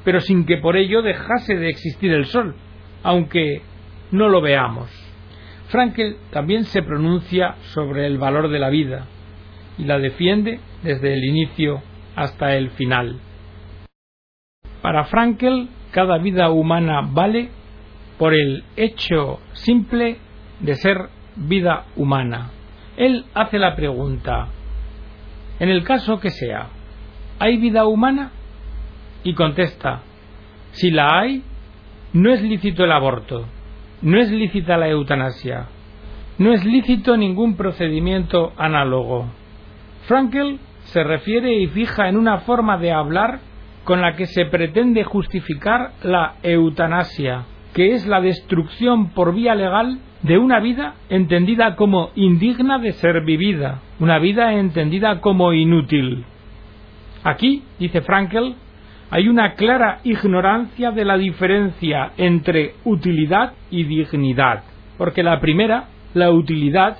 pero 0.04 0.20
sin 0.20 0.44
que 0.46 0.58
por 0.58 0.76
ello 0.76 1.02
dejase 1.02 1.56
de 1.56 1.68
existir 1.68 2.12
el 2.12 2.26
sol, 2.26 2.54
aunque 3.02 3.62
no 4.10 4.28
lo 4.28 4.40
veamos. 4.40 4.90
Frankel 5.68 6.16
también 6.30 6.64
se 6.64 6.82
pronuncia 6.82 7.56
sobre 7.72 8.06
el 8.06 8.18
valor 8.18 8.48
de 8.50 8.58
la 8.58 8.70
vida 8.70 9.06
y 9.78 9.84
la 9.84 9.98
defiende 9.98 10.60
desde 10.82 11.14
el 11.14 11.24
inicio 11.24 11.82
hasta 12.14 12.54
el 12.54 12.70
final. 12.70 13.18
Para 14.82 15.04
Frankel, 15.04 15.68
cada 15.90 16.18
vida 16.18 16.50
humana 16.50 17.00
vale 17.02 17.48
por 18.18 18.34
el 18.34 18.62
hecho 18.76 19.40
simple 19.52 20.18
de 20.60 20.74
ser 20.74 21.08
vida 21.36 21.84
humana. 21.96 22.50
Él 22.96 23.24
hace 23.34 23.58
la 23.58 23.74
pregunta, 23.74 24.48
en 25.58 25.68
el 25.68 25.84
caso 25.84 26.20
que 26.20 26.30
sea, 26.30 26.68
¿hay 27.38 27.56
vida 27.56 27.86
humana? 27.86 28.30
Y 29.24 29.34
contesta, 29.34 30.02
si 30.72 30.90
la 30.90 31.18
hay, 31.20 31.42
no 32.12 32.32
es 32.32 32.42
lícito 32.42 32.84
el 32.84 32.92
aborto, 32.92 33.46
no 34.02 34.20
es 34.20 34.30
lícita 34.30 34.76
la 34.76 34.88
eutanasia, 34.88 35.66
no 36.38 36.52
es 36.52 36.64
lícito 36.64 37.16
ningún 37.16 37.56
procedimiento 37.56 38.52
análogo. 38.56 39.26
Frankel 40.06 40.58
se 40.84 41.02
refiere 41.02 41.54
y 41.54 41.66
fija 41.68 42.08
en 42.08 42.16
una 42.16 42.38
forma 42.38 42.76
de 42.76 42.92
hablar 42.92 43.40
con 43.84 44.00
la 44.00 44.14
que 44.14 44.26
se 44.26 44.46
pretende 44.46 45.04
justificar 45.04 45.92
la 46.02 46.34
eutanasia, 46.42 47.44
que 47.72 47.94
es 47.94 48.06
la 48.06 48.20
destrucción 48.20 49.10
por 49.10 49.34
vía 49.34 49.54
legal 49.54 49.98
de 50.24 50.38
una 50.38 50.58
vida 50.58 50.94
entendida 51.10 51.76
como 51.76 52.10
indigna 52.14 52.78
de 52.78 52.92
ser 52.94 53.24
vivida, 53.24 53.82
una 54.00 54.18
vida 54.18 54.54
entendida 54.54 55.20
como 55.20 55.52
inútil. 55.52 56.24
Aquí, 57.22 57.62
dice 57.78 58.00
Frankel, 58.00 58.54
hay 59.10 59.28
una 59.28 59.52
clara 59.52 60.00
ignorancia 60.02 60.92
de 60.92 61.04
la 61.04 61.18
diferencia 61.18 62.12
entre 62.16 62.74
utilidad 62.84 63.52
y 63.70 63.84
dignidad, 63.84 64.64
porque 64.96 65.22
la 65.22 65.40
primera, 65.40 65.88
la 66.14 66.30
utilidad, 66.30 66.96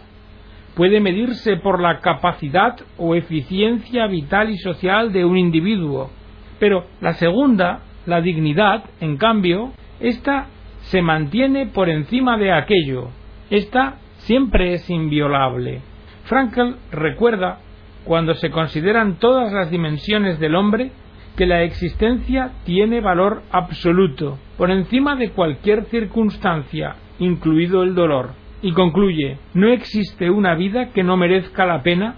puede 0.76 1.00
medirse 1.00 1.56
por 1.56 1.80
la 1.80 2.00
capacidad 2.00 2.76
o 2.98 3.14
eficiencia 3.14 4.06
vital 4.06 4.50
y 4.50 4.58
social 4.58 5.14
de 5.14 5.24
un 5.24 5.38
individuo, 5.38 6.10
pero 6.58 6.84
la 7.00 7.14
segunda, 7.14 7.80
la 8.04 8.20
dignidad, 8.20 8.84
en 9.00 9.16
cambio, 9.16 9.72
esta 9.98 10.48
se 10.84 11.02
mantiene 11.02 11.66
por 11.66 11.88
encima 11.88 12.36
de 12.36 12.52
aquello. 12.52 13.10
Esta 13.50 13.96
siempre 14.18 14.74
es 14.74 14.88
inviolable. 14.90 15.80
Frankel 16.24 16.76
recuerda, 16.90 17.58
cuando 18.04 18.34
se 18.34 18.50
consideran 18.50 19.18
todas 19.18 19.52
las 19.52 19.70
dimensiones 19.70 20.38
del 20.38 20.54
hombre, 20.54 20.92
que 21.36 21.46
la 21.46 21.62
existencia 21.62 22.52
tiene 22.64 23.00
valor 23.00 23.42
absoluto, 23.50 24.38
por 24.56 24.70
encima 24.70 25.16
de 25.16 25.30
cualquier 25.30 25.84
circunstancia, 25.86 26.96
incluido 27.18 27.82
el 27.82 27.94
dolor. 27.94 28.32
Y 28.62 28.72
concluye, 28.72 29.38
no 29.52 29.68
existe 29.68 30.30
una 30.30 30.54
vida 30.54 30.90
que 30.92 31.02
no 31.02 31.16
merezca 31.16 31.66
la 31.66 31.82
pena, 31.82 32.16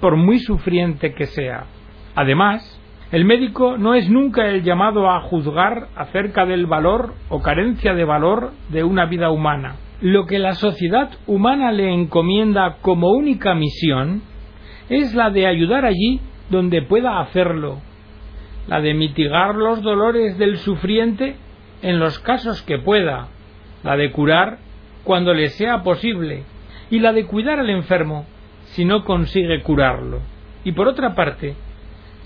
por 0.00 0.16
muy 0.16 0.38
sufriente 0.38 1.14
que 1.14 1.26
sea. 1.26 1.64
Además, 2.14 2.77
el 3.10 3.24
médico 3.24 3.78
no 3.78 3.94
es 3.94 4.10
nunca 4.10 4.48
el 4.48 4.62
llamado 4.62 5.10
a 5.10 5.22
juzgar 5.22 5.88
acerca 5.96 6.44
del 6.44 6.66
valor 6.66 7.14
o 7.30 7.40
carencia 7.40 7.94
de 7.94 8.04
valor 8.04 8.52
de 8.68 8.84
una 8.84 9.06
vida 9.06 9.30
humana. 9.30 9.76
Lo 10.02 10.26
que 10.26 10.38
la 10.38 10.54
sociedad 10.54 11.10
humana 11.26 11.72
le 11.72 11.90
encomienda 11.90 12.76
como 12.82 13.10
única 13.12 13.54
misión 13.54 14.22
es 14.90 15.14
la 15.14 15.30
de 15.30 15.46
ayudar 15.46 15.86
allí 15.86 16.20
donde 16.50 16.82
pueda 16.82 17.20
hacerlo, 17.20 17.78
la 18.66 18.82
de 18.82 18.92
mitigar 18.92 19.54
los 19.54 19.82
dolores 19.82 20.36
del 20.36 20.58
sufriente 20.58 21.36
en 21.80 21.98
los 21.98 22.18
casos 22.18 22.60
que 22.62 22.78
pueda, 22.78 23.28
la 23.84 23.96
de 23.96 24.12
curar 24.12 24.58
cuando 25.04 25.32
le 25.32 25.48
sea 25.48 25.82
posible 25.82 26.44
y 26.90 26.98
la 26.98 27.14
de 27.14 27.24
cuidar 27.24 27.58
al 27.58 27.70
enfermo 27.70 28.26
si 28.66 28.84
no 28.84 29.04
consigue 29.04 29.62
curarlo. 29.62 30.20
Y 30.64 30.72
por 30.72 30.88
otra 30.88 31.14
parte, 31.14 31.54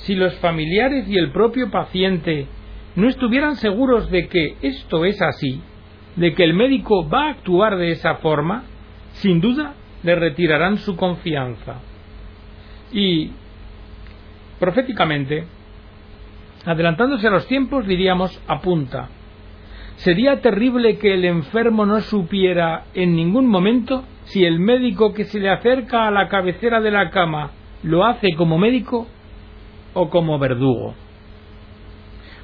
si 0.02 0.14
los 0.14 0.35
familiares 0.38 1.09
y 1.09 1.16
el 1.16 1.30
propio 1.32 1.71
paciente 1.71 2.47
no 2.97 3.09
estuvieran 3.09 3.56
seguros 3.56 4.11
de 4.11 4.28
que 4.28 4.56
esto 4.62 5.04
es 5.04 5.21
así, 5.23 5.61
de 6.16 6.35
que 6.35 6.44
el 6.44 6.54
médico 6.54 7.09
va 7.09 7.26
a 7.26 7.30
actuar 7.30 7.76
de 7.76 7.92
esa 7.92 8.16
forma, 8.16 8.64
sin 9.12 9.40
duda 9.40 9.75
le 10.02 10.14
retirarán 10.16 10.78
su 10.78 10.97
confianza. 10.97 11.80
Y, 12.92 13.30
proféticamente, 14.59 15.44
adelantándose 16.66 17.28
a 17.28 17.30
los 17.30 17.47
tiempos, 17.47 17.87
diríamos, 17.87 18.42
apunta. 18.49 19.09
Sería 19.97 20.40
terrible 20.40 20.99
que 20.99 21.14
el 21.14 21.25
enfermo 21.25 21.87
no 21.87 22.00
supiera 22.00 22.87
en 22.94 23.14
ningún 23.14 23.47
momento 23.47 24.04
si 24.25 24.44
el 24.44 24.59
médico 24.59 25.14
que 25.14 25.25
se 25.25 25.38
le 25.38 25.49
acerca 25.49 26.09
a 26.09 26.11
la 26.11 26.28
cabecera 26.28 26.80
de 26.80 26.90
la 26.90 27.11
cama 27.11 27.52
lo 27.82 28.04
hace 28.04 28.35
como 28.37 28.59
médico 28.59 29.06
o 29.94 30.11
como 30.11 30.38
verdugo. 30.38 30.94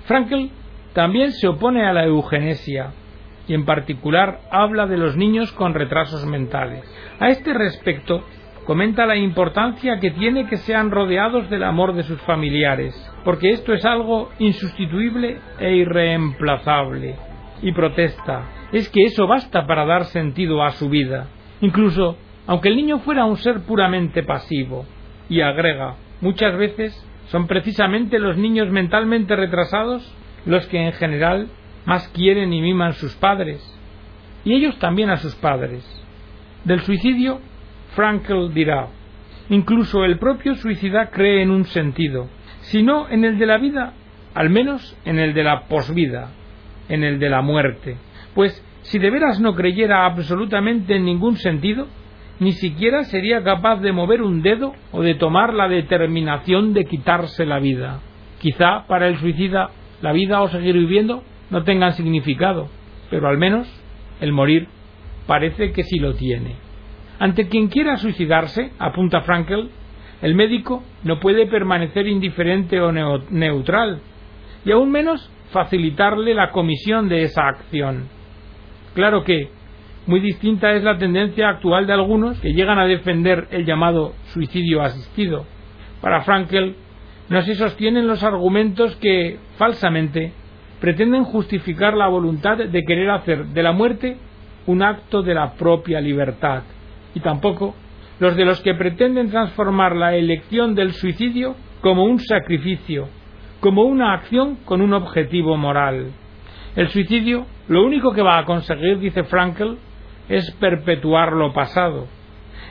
Frankel 0.06 0.50
también 0.92 1.32
se 1.32 1.48
opone 1.48 1.84
a 1.84 1.92
la 1.92 2.04
eugenesia 2.04 2.92
y 3.46 3.54
en 3.54 3.64
particular 3.64 4.40
habla 4.50 4.86
de 4.86 4.96
los 4.96 5.16
niños 5.16 5.52
con 5.52 5.74
retrasos 5.74 6.24
mentales. 6.26 6.82
A 7.18 7.28
este 7.28 7.54
respecto, 7.54 8.22
comenta 8.66 9.06
la 9.06 9.16
importancia 9.16 9.98
que 9.98 10.10
tiene 10.10 10.46
que 10.46 10.58
sean 10.58 10.90
rodeados 10.90 11.48
del 11.48 11.64
amor 11.64 11.94
de 11.94 12.02
sus 12.02 12.20
familiares, 12.22 12.94
porque 13.24 13.50
esto 13.50 13.72
es 13.72 13.84
algo 13.84 14.30
insustituible 14.38 15.38
e 15.58 15.76
irreemplazable. 15.76 17.16
Y 17.62 17.72
protesta, 17.72 18.44
es 18.72 18.88
que 18.90 19.04
eso 19.04 19.26
basta 19.26 19.66
para 19.66 19.86
dar 19.86 20.04
sentido 20.04 20.62
a 20.62 20.70
su 20.72 20.88
vida, 20.90 21.28
incluso 21.60 22.16
aunque 22.46 22.68
el 22.68 22.76
niño 22.76 22.98
fuera 23.00 23.24
un 23.24 23.36
ser 23.36 23.60
puramente 23.60 24.22
pasivo. 24.22 24.86
Y 25.28 25.42
agrega, 25.42 25.96
muchas 26.22 26.56
veces 26.56 27.07
son 27.28 27.46
precisamente 27.46 28.18
los 28.18 28.36
niños 28.36 28.70
mentalmente 28.70 29.36
retrasados 29.36 30.14
los 30.46 30.66
que 30.66 30.78
en 30.78 30.92
general 30.92 31.48
más 31.84 32.08
quieren 32.08 32.52
y 32.52 32.60
miman 32.60 32.94
sus 32.94 33.14
padres, 33.16 33.62
y 34.44 34.54
ellos 34.54 34.78
también 34.78 35.10
a 35.10 35.16
sus 35.16 35.34
padres. 35.36 35.84
Del 36.64 36.80
suicidio, 36.80 37.40
Frankel 37.94 38.52
dirá, 38.52 38.88
incluso 39.48 40.04
el 40.04 40.18
propio 40.18 40.54
suicida 40.54 41.10
cree 41.10 41.42
en 41.42 41.50
un 41.50 41.64
sentido, 41.64 42.28
si 42.60 42.82
no 42.82 43.08
en 43.08 43.24
el 43.24 43.38
de 43.38 43.46
la 43.46 43.58
vida, 43.58 43.94
al 44.34 44.50
menos 44.50 44.96
en 45.04 45.18
el 45.18 45.34
de 45.34 45.44
la 45.44 45.66
posvida, 45.68 46.30
en 46.88 47.04
el 47.04 47.18
de 47.18 47.28
la 47.28 47.42
muerte. 47.42 47.96
Pues 48.34 48.62
si 48.82 48.98
de 48.98 49.10
veras 49.10 49.40
no 49.40 49.54
creyera 49.54 50.06
absolutamente 50.06 50.96
en 50.96 51.04
ningún 51.04 51.36
sentido, 51.36 51.88
ni 52.40 52.52
siquiera 52.52 53.04
sería 53.04 53.42
capaz 53.42 53.76
de 53.80 53.92
mover 53.92 54.22
un 54.22 54.42
dedo 54.42 54.72
o 54.92 55.02
de 55.02 55.14
tomar 55.14 55.54
la 55.54 55.68
determinación 55.68 56.72
de 56.72 56.84
quitarse 56.84 57.44
la 57.44 57.58
vida. 57.58 58.00
Quizá 58.40 58.86
para 58.86 59.08
el 59.08 59.18
suicida 59.18 59.70
la 60.00 60.12
vida 60.12 60.40
o 60.42 60.48
seguir 60.48 60.74
viviendo 60.74 61.22
no 61.50 61.64
tengan 61.64 61.92
significado, 61.94 62.68
pero 63.10 63.28
al 63.28 63.38
menos 63.38 63.68
el 64.20 64.32
morir 64.32 64.68
parece 65.26 65.72
que 65.72 65.82
sí 65.82 65.98
lo 65.98 66.14
tiene. 66.14 66.54
Ante 67.18 67.48
quien 67.48 67.68
quiera 67.68 67.96
suicidarse, 67.96 68.70
apunta 68.78 69.22
Frankel, 69.22 69.70
el 70.22 70.34
médico 70.34 70.84
no 71.02 71.18
puede 71.18 71.46
permanecer 71.46 72.06
indiferente 72.06 72.80
o 72.80 72.92
neutral, 72.92 74.00
y 74.64 74.70
aún 74.70 74.90
menos 74.90 75.30
facilitarle 75.50 76.34
la 76.34 76.50
comisión 76.50 77.08
de 77.08 77.22
esa 77.22 77.48
acción. 77.48 78.08
Claro 78.94 79.24
que, 79.24 79.48
muy 80.08 80.20
distinta 80.20 80.72
es 80.72 80.82
la 80.82 80.96
tendencia 80.96 81.50
actual 81.50 81.86
de 81.86 81.92
algunos 81.92 82.40
que 82.40 82.54
llegan 82.54 82.78
a 82.78 82.86
defender 82.86 83.46
el 83.50 83.66
llamado 83.66 84.14
suicidio 84.32 84.80
asistido. 84.80 85.44
Para 86.00 86.22
Frankel, 86.22 86.76
no 87.28 87.42
se 87.42 87.54
sostienen 87.54 88.06
los 88.06 88.22
argumentos 88.22 88.96
que, 88.96 89.38
falsamente, 89.58 90.32
pretenden 90.80 91.24
justificar 91.24 91.92
la 91.92 92.08
voluntad 92.08 92.56
de 92.56 92.84
querer 92.84 93.10
hacer 93.10 93.48
de 93.48 93.62
la 93.62 93.72
muerte 93.72 94.16
un 94.66 94.82
acto 94.82 95.22
de 95.22 95.34
la 95.34 95.52
propia 95.52 96.00
libertad, 96.00 96.62
y 97.14 97.20
tampoco 97.20 97.74
los 98.18 98.34
de 98.34 98.46
los 98.46 98.60
que 98.62 98.74
pretenden 98.74 99.28
transformar 99.28 99.94
la 99.94 100.14
elección 100.14 100.74
del 100.74 100.92
suicidio 100.92 101.54
como 101.82 102.04
un 102.04 102.18
sacrificio, 102.18 103.08
como 103.60 103.82
una 103.82 104.14
acción 104.14 104.56
con 104.64 104.80
un 104.80 104.94
objetivo 104.94 105.56
moral. 105.58 106.12
El 106.76 106.88
suicidio 106.88 107.46
lo 107.68 107.84
único 107.84 108.12
que 108.12 108.22
va 108.22 108.38
a 108.38 108.44
conseguir, 108.46 108.98
dice 109.00 109.24
Frankel, 109.24 109.76
es 110.28 110.50
perpetuar 110.52 111.32
lo 111.32 111.52
pasado. 111.52 112.06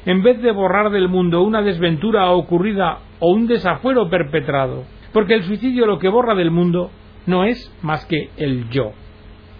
En 0.05 0.23
vez 0.23 0.41
de 0.41 0.51
borrar 0.51 0.89
del 0.91 1.09
mundo 1.09 1.41
una 1.43 1.61
desventura 1.61 2.31
ocurrida 2.31 2.99
o 3.19 3.31
un 3.31 3.47
desafuero 3.47 4.09
perpetrado, 4.09 4.85
porque 5.11 5.33
el 5.33 5.43
suicidio 5.43 5.85
lo 5.85 5.99
que 5.99 6.09
borra 6.09 6.35
del 6.35 6.51
mundo 6.51 6.91
no 7.25 7.43
es 7.43 7.73
más 7.81 8.05
que 8.05 8.29
el 8.37 8.69
yo, 8.69 8.93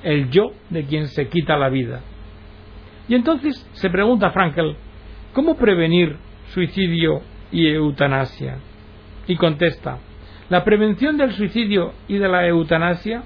el 0.04 0.30
yo 0.30 0.52
de 0.70 0.86
quien 0.86 1.08
se 1.08 1.28
quita 1.28 1.58
la 1.58 1.70
vida. 1.70 2.02
Y 3.10 3.16
entonces 3.16 3.68
se 3.74 3.90
pregunta 3.90 4.32
Frankel, 4.32 4.76
¿cómo 5.34 5.58
prevenir 5.58 6.18
suicidio 6.54 7.22
y 7.52 7.68
eutanasia? 7.68 8.58
Y 9.28 9.36
contesta, 9.36 9.98
la 10.50 10.64
prevención 10.64 11.18
del 11.18 11.34
suicidio 11.34 11.94
y 12.08 12.18
de 12.18 12.30
la 12.30 12.48
eutanasia 12.48 13.24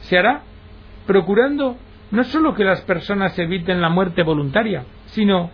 se 0.00 0.18
hará 0.18 0.42
procurando 1.06 1.76
no 2.10 2.24
solo 2.24 2.54
que 2.54 2.64
las 2.64 2.82
personas 2.82 3.38
eviten 3.38 3.80
la 3.80 3.88
muerte 3.88 4.22
voluntaria, 4.22 4.84
sino 5.06 5.50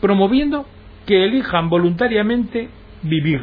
promoviendo 0.00 0.66
que 1.06 1.24
elijan 1.24 1.68
voluntariamente 1.68 2.68
vivir. 3.02 3.40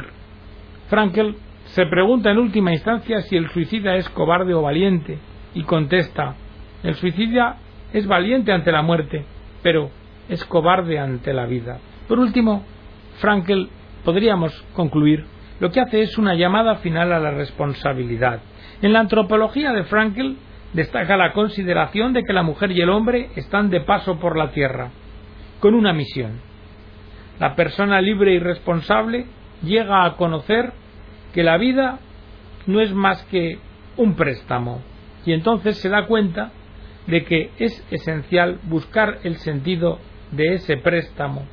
Frankel 0.88 1.36
se 1.66 1.86
pregunta 1.88 2.32
en 2.32 2.38
última 2.38 2.72
instancia 2.72 3.22
si 3.22 3.36
el 3.36 3.50
suicida 3.50 3.96
es 3.96 4.08
cobarde 4.10 4.54
o 4.54 4.62
valiente 4.62 5.18
y 5.54 5.64
contesta, 5.64 6.36
el 6.84 6.96
suicida 6.96 7.58
es 7.94 8.08
valiente 8.08 8.52
ante 8.52 8.72
la 8.72 8.82
muerte, 8.82 9.26
pero 9.64 9.90
es 10.30 10.44
cobarde 10.46 11.00
ante 11.00 11.34
la 11.34 11.46
vida. 11.46 11.80
Por 12.08 12.20
último, 12.20 12.64
Frankel, 13.18 13.70
podríamos 14.04 14.54
concluir, 14.74 15.26
lo 15.60 15.72
que 15.72 15.80
hace 15.80 16.02
es 16.02 16.18
una 16.18 16.36
llamada 16.36 16.76
final 16.76 17.12
a 17.14 17.20
la 17.20 17.32
responsabilidad. 17.32 18.42
En 18.82 18.94
la 18.94 19.00
antropología 19.00 19.72
de 19.72 19.86
Frankel, 19.86 20.38
destaca 20.76 21.16
la 21.16 21.32
consideración 21.32 22.12
de 22.12 22.24
que 22.24 22.34
la 22.34 22.44
mujer 22.44 22.72
y 22.72 22.82
el 22.82 22.90
hombre 22.90 23.30
están 23.38 23.70
de 23.70 23.80
paso 23.80 24.20
por 24.20 24.38
la 24.38 24.52
tierra, 24.52 24.90
con 25.62 25.74
una 25.74 25.94
misión. 25.94 26.42
La 27.40 27.56
persona 27.56 28.02
libre 28.02 28.34
y 28.34 28.40
responsable 28.40 29.26
llega 29.64 30.04
a 30.04 30.18
conocer 30.18 30.74
que 31.34 31.44
la 31.44 31.58
vida 31.58 32.00
no 32.68 32.82
es 32.82 32.94
más 32.94 33.24
que 33.26 33.58
un 33.96 34.16
préstamo 34.16 34.82
y 35.26 35.32
entonces 35.32 35.78
se 35.78 35.88
da 35.90 36.08
cuenta 36.08 36.52
de 37.08 37.24
que 37.24 37.52
es 37.58 37.86
esencial 37.90 38.60
buscar 38.64 39.20
el 39.24 39.38
sentido 39.38 40.00
de 40.32 40.56
ese 40.56 40.76
préstamo. 40.76 41.44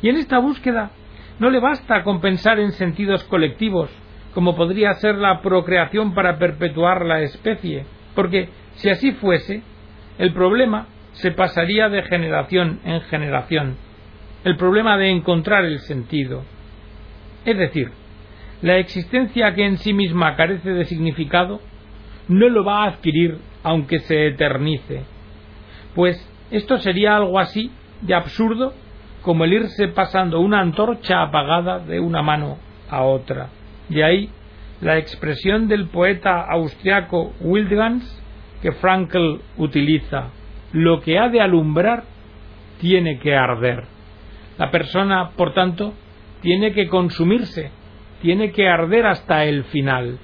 Y 0.00 0.08
en 0.08 0.16
esta 0.16 0.38
búsqueda 0.38 0.92
no 1.38 1.50
le 1.50 1.60
basta 1.60 2.02
con 2.04 2.22
pensar 2.22 2.58
en 2.58 2.72
sentidos 2.72 3.22
colectivos, 3.24 3.90
como 4.32 4.56
podría 4.56 4.94
ser 4.94 5.16
la 5.16 5.42
procreación 5.42 6.14
para 6.14 6.38
perpetuar 6.38 7.04
la 7.04 7.20
especie, 7.20 7.84
porque 8.14 8.48
si 8.74 8.90
así 8.90 9.12
fuese, 9.12 9.62
el 10.18 10.32
problema 10.32 10.86
se 11.12 11.30
pasaría 11.30 11.88
de 11.88 12.02
generación 12.02 12.80
en 12.84 13.00
generación, 13.02 13.76
el 14.44 14.56
problema 14.56 14.96
de 14.98 15.10
encontrar 15.10 15.64
el 15.64 15.80
sentido. 15.80 16.42
Es 17.44 17.56
decir, 17.56 17.90
la 18.62 18.78
existencia 18.78 19.54
que 19.54 19.64
en 19.64 19.78
sí 19.78 19.92
misma 19.92 20.36
carece 20.36 20.70
de 20.70 20.84
significado 20.84 21.60
no 22.28 22.48
lo 22.48 22.64
va 22.64 22.84
a 22.84 22.88
adquirir 22.88 23.38
aunque 23.62 23.98
se 24.00 24.26
eternice. 24.28 25.02
Pues 25.94 26.16
esto 26.50 26.78
sería 26.78 27.16
algo 27.16 27.38
así 27.38 27.70
de 28.00 28.14
absurdo 28.14 28.74
como 29.22 29.44
el 29.44 29.54
irse 29.54 29.88
pasando 29.88 30.40
una 30.40 30.60
antorcha 30.60 31.22
apagada 31.22 31.78
de 31.78 32.00
una 32.00 32.22
mano 32.22 32.58
a 32.90 33.02
otra. 33.02 33.48
De 33.88 34.04
ahí 34.04 34.30
la 34.80 34.98
expresión 34.98 35.68
del 35.68 35.86
poeta 35.88 36.42
austriaco 36.42 37.32
Wildgans 37.40 38.22
que 38.60 38.72
Frankl 38.72 39.40
utiliza, 39.56 40.30
lo 40.72 41.00
que 41.00 41.18
ha 41.18 41.28
de 41.28 41.40
alumbrar 41.40 42.04
tiene 42.80 43.18
que 43.18 43.34
arder. 43.34 43.84
La 44.58 44.70
persona, 44.70 45.30
por 45.36 45.52
tanto, 45.54 45.94
tiene 46.40 46.72
que 46.72 46.88
consumirse, 46.88 47.70
tiene 48.22 48.52
que 48.52 48.68
arder 48.68 49.06
hasta 49.06 49.44
el 49.44 49.64
final. 49.64 50.18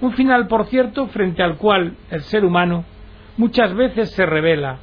Un 0.00 0.12
final, 0.12 0.46
por 0.48 0.66
cierto, 0.66 1.06
frente 1.08 1.42
al 1.42 1.56
cual 1.56 1.96
el 2.10 2.20
ser 2.22 2.44
humano 2.44 2.84
muchas 3.36 3.74
veces 3.74 4.10
se 4.10 4.26
revela, 4.26 4.78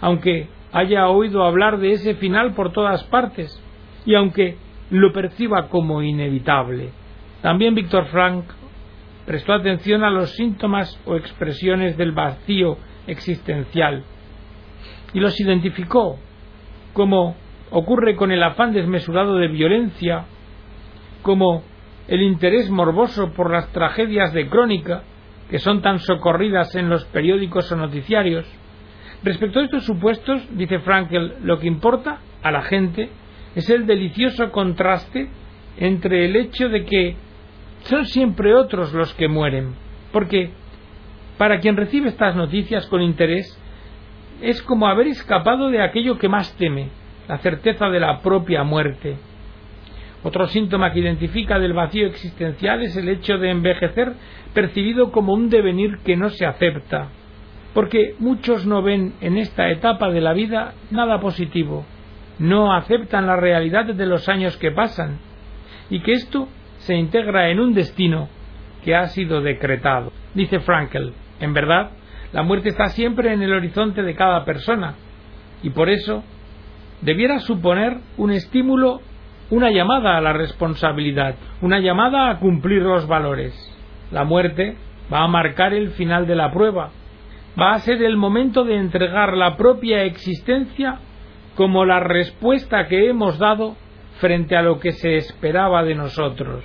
aunque 0.00 0.48
haya 0.72 1.08
oído 1.08 1.44
hablar 1.44 1.78
de 1.78 1.92
ese 1.92 2.14
final 2.14 2.54
por 2.54 2.72
todas 2.72 3.04
partes 3.04 3.62
y 4.04 4.14
aunque 4.14 4.56
lo 4.90 5.12
perciba 5.12 5.68
como 5.68 6.02
inevitable. 6.02 6.90
También 7.42 7.74
Víctor 7.74 8.06
Frank 8.06 8.44
prestó 9.26 9.52
atención 9.52 10.04
a 10.04 10.10
los 10.10 10.30
síntomas 10.30 10.98
o 11.04 11.16
expresiones 11.16 11.96
del 11.96 12.12
vacío 12.12 12.78
existencial 13.06 14.04
y 15.12 15.20
los 15.20 15.38
identificó 15.40 16.18
como 16.92 17.36
ocurre 17.70 18.16
con 18.16 18.30
el 18.30 18.42
afán 18.42 18.72
desmesurado 18.72 19.36
de 19.36 19.48
violencia, 19.48 20.26
como 21.22 21.62
el 22.08 22.22
interés 22.22 22.70
morboso 22.70 23.32
por 23.32 23.50
las 23.50 23.72
tragedias 23.72 24.32
de 24.32 24.48
crónica 24.48 25.02
que 25.50 25.58
son 25.58 25.82
tan 25.82 25.98
socorridas 25.98 26.74
en 26.76 26.88
los 26.88 27.04
periódicos 27.06 27.70
o 27.72 27.76
noticiarios. 27.76 28.46
Respecto 29.22 29.60
a 29.60 29.64
estos 29.64 29.84
supuestos, 29.84 30.42
dice 30.56 30.78
Frankel, 30.80 31.36
lo 31.42 31.58
que 31.58 31.66
importa 31.66 32.20
a 32.42 32.50
la 32.50 32.62
gente 32.62 33.10
es 33.54 33.68
el 33.70 33.86
delicioso 33.86 34.50
contraste 34.50 35.28
entre 35.76 36.26
el 36.26 36.36
hecho 36.36 36.68
de 36.68 36.84
que 36.84 37.16
son 37.84 38.06
siempre 38.06 38.54
otros 38.54 38.92
los 38.92 39.12
que 39.14 39.28
mueren, 39.28 39.74
porque 40.12 40.50
para 41.38 41.60
quien 41.60 41.76
recibe 41.76 42.08
estas 42.08 42.36
noticias 42.36 42.86
con 42.86 43.02
interés 43.02 43.58
es 44.40 44.62
como 44.62 44.86
haber 44.86 45.08
escapado 45.08 45.70
de 45.70 45.82
aquello 45.82 46.18
que 46.18 46.28
más 46.28 46.54
teme, 46.56 46.88
la 47.28 47.38
certeza 47.38 47.88
de 47.88 48.00
la 48.00 48.20
propia 48.20 48.64
muerte. 48.64 49.16
Otro 50.24 50.46
síntoma 50.46 50.92
que 50.92 51.00
identifica 51.00 51.58
del 51.58 51.72
vacío 51.72 52.06
existencial 52.06 52.82
es 52.82 52.96
el 52.96 53.08
hecho 53.08 53.38
de 53.38 53.50
envejecer 53.50 54.12
percibido 54.54 55.10
como 55.10 55.32
un 55.32 55.48
devenir 55.48 55.98
que 56.04 56.16
no 56.16 56.28
se 56.28 56.46
acepta, 56.46 57.08
porque 57.74 58.14
muchos 58.18 58.66
no 58.66 58.82
ven 58.82 59.14
en 59.20 59.36
esta 59.38 59.70
etapa 59.70 60.10
de 60.10 60.20
la 60.20 60.32
vida 60.32 60.74
nada 60.90 61.20
positivo, 61.20 61.84
no 62.38 62.72
aceptan 62.72 63.26
la 63.26 63.36
realidad 63.36 63.86
de 63.86 64.06
los 64.06 64.28
años 64.28 64.56
que 64.58 64.70
pasan, 64.70 65.18
y 65.90 66.00
que 66.00 66.12
esto 66.12 66.48
se 66.82 66.94
integra 66.96 67.48
en 67.50 67.60
un 67.60 67.74
destino 67.74 68.28
que 68.84 68.94
ha 68.94 69.06
sido 69.08 69.40
decretado. 69.40 70.12
Dice 70.34 70.60
Frankel, 70.60 71.12
en 71.40 71.54
verdad, 71.54 71.90
la 72.32 72.42
muerte 72.42 72.70
está 72.70 72.88
siempre 72.88 73.32
en 73.32 73.42
el 73.42 73.52
horizonte 73.52 74.02
de 74.02 74.14
cada 74.14 74.44
persona, 74.44 74.94
y 75.62 75.70
por 75.70 75.88
eso 75.88 76.24
debiera 77.00 77.38
suponer 77.40 77.98
un 78.16 78.32
estímulo, 78.32 79.00
una 79.50 79.70
llamada 79.70 80.16
a 80.16 80.20
la 80.20 80.32
responsabilidad, 80.32 81.36
una 81.60 81.78
llamada 81.78 82.30
a 82.30 82.38
cumplir 82.38 82.82
los 82.82 83.06
valores. 83.06 83.54
La 84.10 84.24
muerte 84.24 84.76
va 85.12 85.24
a 85.24 85.28
marcar 85.28 85.74
el 85.74 85.90
final 85.90 86.26
de 86.26 86.36
la 86.36 86.50
prueba, 86.50 86.90
va 87.60 87.74
a 87.74 87.78
ser 87.80 88.02
el 88.02 88.16
momento 88.16 88.64
de 88.64 88.76
entregar 88.76 89.36
la 89.36 89.56
propia 89.56 90.04
existencia 90.04 90.98
como 91.54 91.84
la 91.84 92.00
respuesta 92.00 92.88
que 92.88 93.08
hemos 93.08 93.38
dado 93.38 93.76
frente 94.20 94.56
a 94.56 94.62
lo 94.62 94.78
que 94.78 94.92
se 94.92 95.16
esperaba 95.16 95.82
de 95.82 95.94
nosotros. 95.94 96.64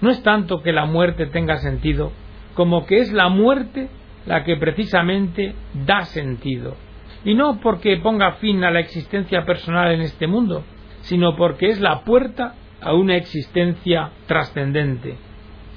No 0.00 0.10
es 0.10 0.22
tanto 0.22 0.62
que 0.62 0.72
la 0.72 0.84
muerte 0.84 1.26
tenga 1.26 1.58
sentido, 1.58 2.12
como 2.54 2.86
que 2.86 2.98
es 2.98 3.12
la 3.12 3.28
muerte 3.28 3.88
la 4.26 4.44
que 4.44 4.56
precisamente 4.56 5.54
da 5.86 6.02
sentido 6.02 6.76
y 7.24 7.34
no 7.34 7.60
porque 7.60 7.96
ponga 7.98 8.32
fin 8.32 8.64
a 8.64 8.70
la 8.70 8.80
existencia 8.80 9.44
personal 9.44 9.92
en 9.92 10.00
este 10.00 10.26
mundo, 10.26 10.64
sino 11.02 11.36
porque 11.36 11.68
es 11.68 11.80
la 11.80 12.02
puerta 12.02 12.54
a 12.80 12.94
una 12.94 13.16
existencia 13.16 14.10
trascendente, 14.26 15.16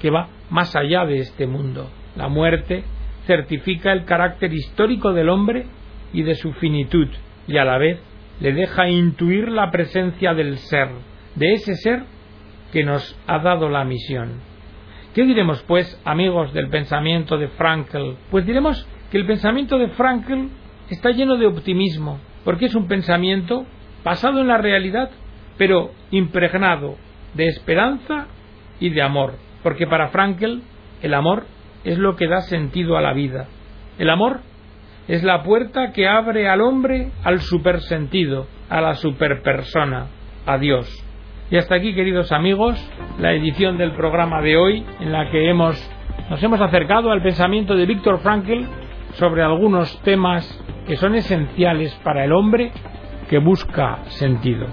que 0.00 0.10
va 0.10 0.28
más 0.50 0.74
allá 0.74 1.04
de 1.04 1.18
este 1.18 1.46
mundo. 1.46 1.88
La 2.16 2.28
muerte 2.28 2.84
certifica 3.26 3.92
el 3.92 4.04
carácter 4.04 4.52
histórico 4.52 5.12
del 5.12 5.28
hombre 5.28 5.66
y 6.12 6.22
de 6.22 6.34
su 6.34 6.52
finitud, 6.54 7.08
y 7.46 7.58
a 7.58 7.64
la 7.64 7.78
vez 7.78 8.00
le 8.40 8.52
deja 8.52 8.88
intuir 8.88 9.48
la 9.48 9.70
presencia 9.70 10.34
del 10.34 10.58
ser, 10.58 10.88
de 11.34 11.54
ese 11.54 11.74
ser 11.76 12.04
que 12.72 12.84
nos 12.84 13.18
ha 13.26 13.38
dado 13.38 13.68
la 13.68 13.84
misión. 13.84 14.40
¿Qué 15.14 15.24
diremos, 15.24 15.62
pues, 15.62 16.00
amigos 16.04 16.52
del 16.52 16.68
pensamiento 16.68 17.38
de 17.38 17.48
Frankl? 17.48 18.16
Pues 18.30 18.44
diremos 18.44 18.86
que 19.10 19.18
el 19.18 19.26
pensamiento 19.26 19.78
de 19.78 19.88
Frankl 19.88 20.48
está 20.90 21.10
lleno 21.10 21.36
de 21.36 21.46
optimismo, 21.46 22.18
porque 22.44 22.66
es 22.66 22.74
un 22.74 22.86
pensamiento 22.86 23.64
basado 24.04 24.40
en 24.40 24.48
la 24.48 24.58
realidad, 24.58 25.10
pero 25.56 25.90
impregnado 26.10 26.96
de 27.34 27.46
esperanza 27.46 28.26
y 28.78 28.90
de 28.90 29.02
amor, 29.02 29.34
porque 29.62 29.86
para 29.86 30.08
Frankel 30.08 30.62
el 31.02 31.14
amor 31.14 31.46
es 31.84 31.98
lo 31.98 32.16
que 32.16 32.28
da 32.28 32.42
sentido 32.42 32.96
a 32.96 33.00
la 33.00 33.12
vida. 33.12 33.48
El 33.98 34.10
amor 34.10 34.40
es 35.08 35.22
la 35.22 35.42
puerta 35.42 35.92
que 35.92 36.08
abre 36.08 36.48
al 36.48 36.60
hombre 36.60 37.10
al 37.24 37.40
supersentido, 37.40 38.46
a 38.68 38.80
la 38.80 38.94
superpersona, 38.94 40.06
a 40.46 40.58
Dios. 40.58 41.04
Y 41.50 41.56
hasta 41.56 41.76
aquí, 41.76 41.94
queridos 41.94 42.32
amigos, 42.32 42.76
la 43.18 43.32
edición 43.32 43.78
del 43.78 43.92
programa 43.92 44.42
de 44.42 44.56
hoy 44.56 44.84
en 45.00 45.12
la 45.12 45.30
que 45.30 45.48
hemos 45.48 45.76
nos 46.28 46.42
hemos 46.42 46.60
acercado 46.60 47.12
al 47.12 47.22
pensamiento 47.22 47.76
de 47.76 47.86
Víctor 47.86 48.18
Frankl 48.18 48.64
sobre 49.14 49.42
algunos 49.42 50.00
temas 50.02 50.44
que 50.86 50.96
son 50.96 51.14
esenciales 51.14 51.94
para 52.02 52.24
el 52.24 52.32
hombre 52.32 52.72
que 53.28 53.38
busca 53.38 54.02
sentido. 54.06 54.66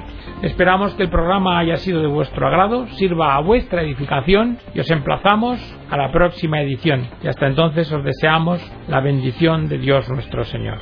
Esperamos 0.43 0.93
que 0.95 1.03
el 1.03 1.10
programa 1.10 1.58
haya 1.58 1.77
sido 1.77 2.01
de 2.01 2.08
vuestro 2.08 2.45
agrado, 2.45 2.86
sirva 2.97 3.36
a 3.36 3.39
vuestra 3.39 3.82
edificación 3.82 4.58
y 4.75 4.82
os 4.82 4.91
emplazamos 4.91 5.58
a 5.89 5.95
la 5.95 6.12
próxima 6.12 6.60
edición. 6.60 7.08
Y 7.23 7.27
hasta 7.29 7.47
entonces 7.47 7.89
os 7.93 8.03
deseamos 8.03 8.62
la 8.89 8.99
bendición 8.99 9.69
de 9.69 9.77
Dios 9.77 10.10
nuestro 10.10 10.43
Señor. 10.43 10.82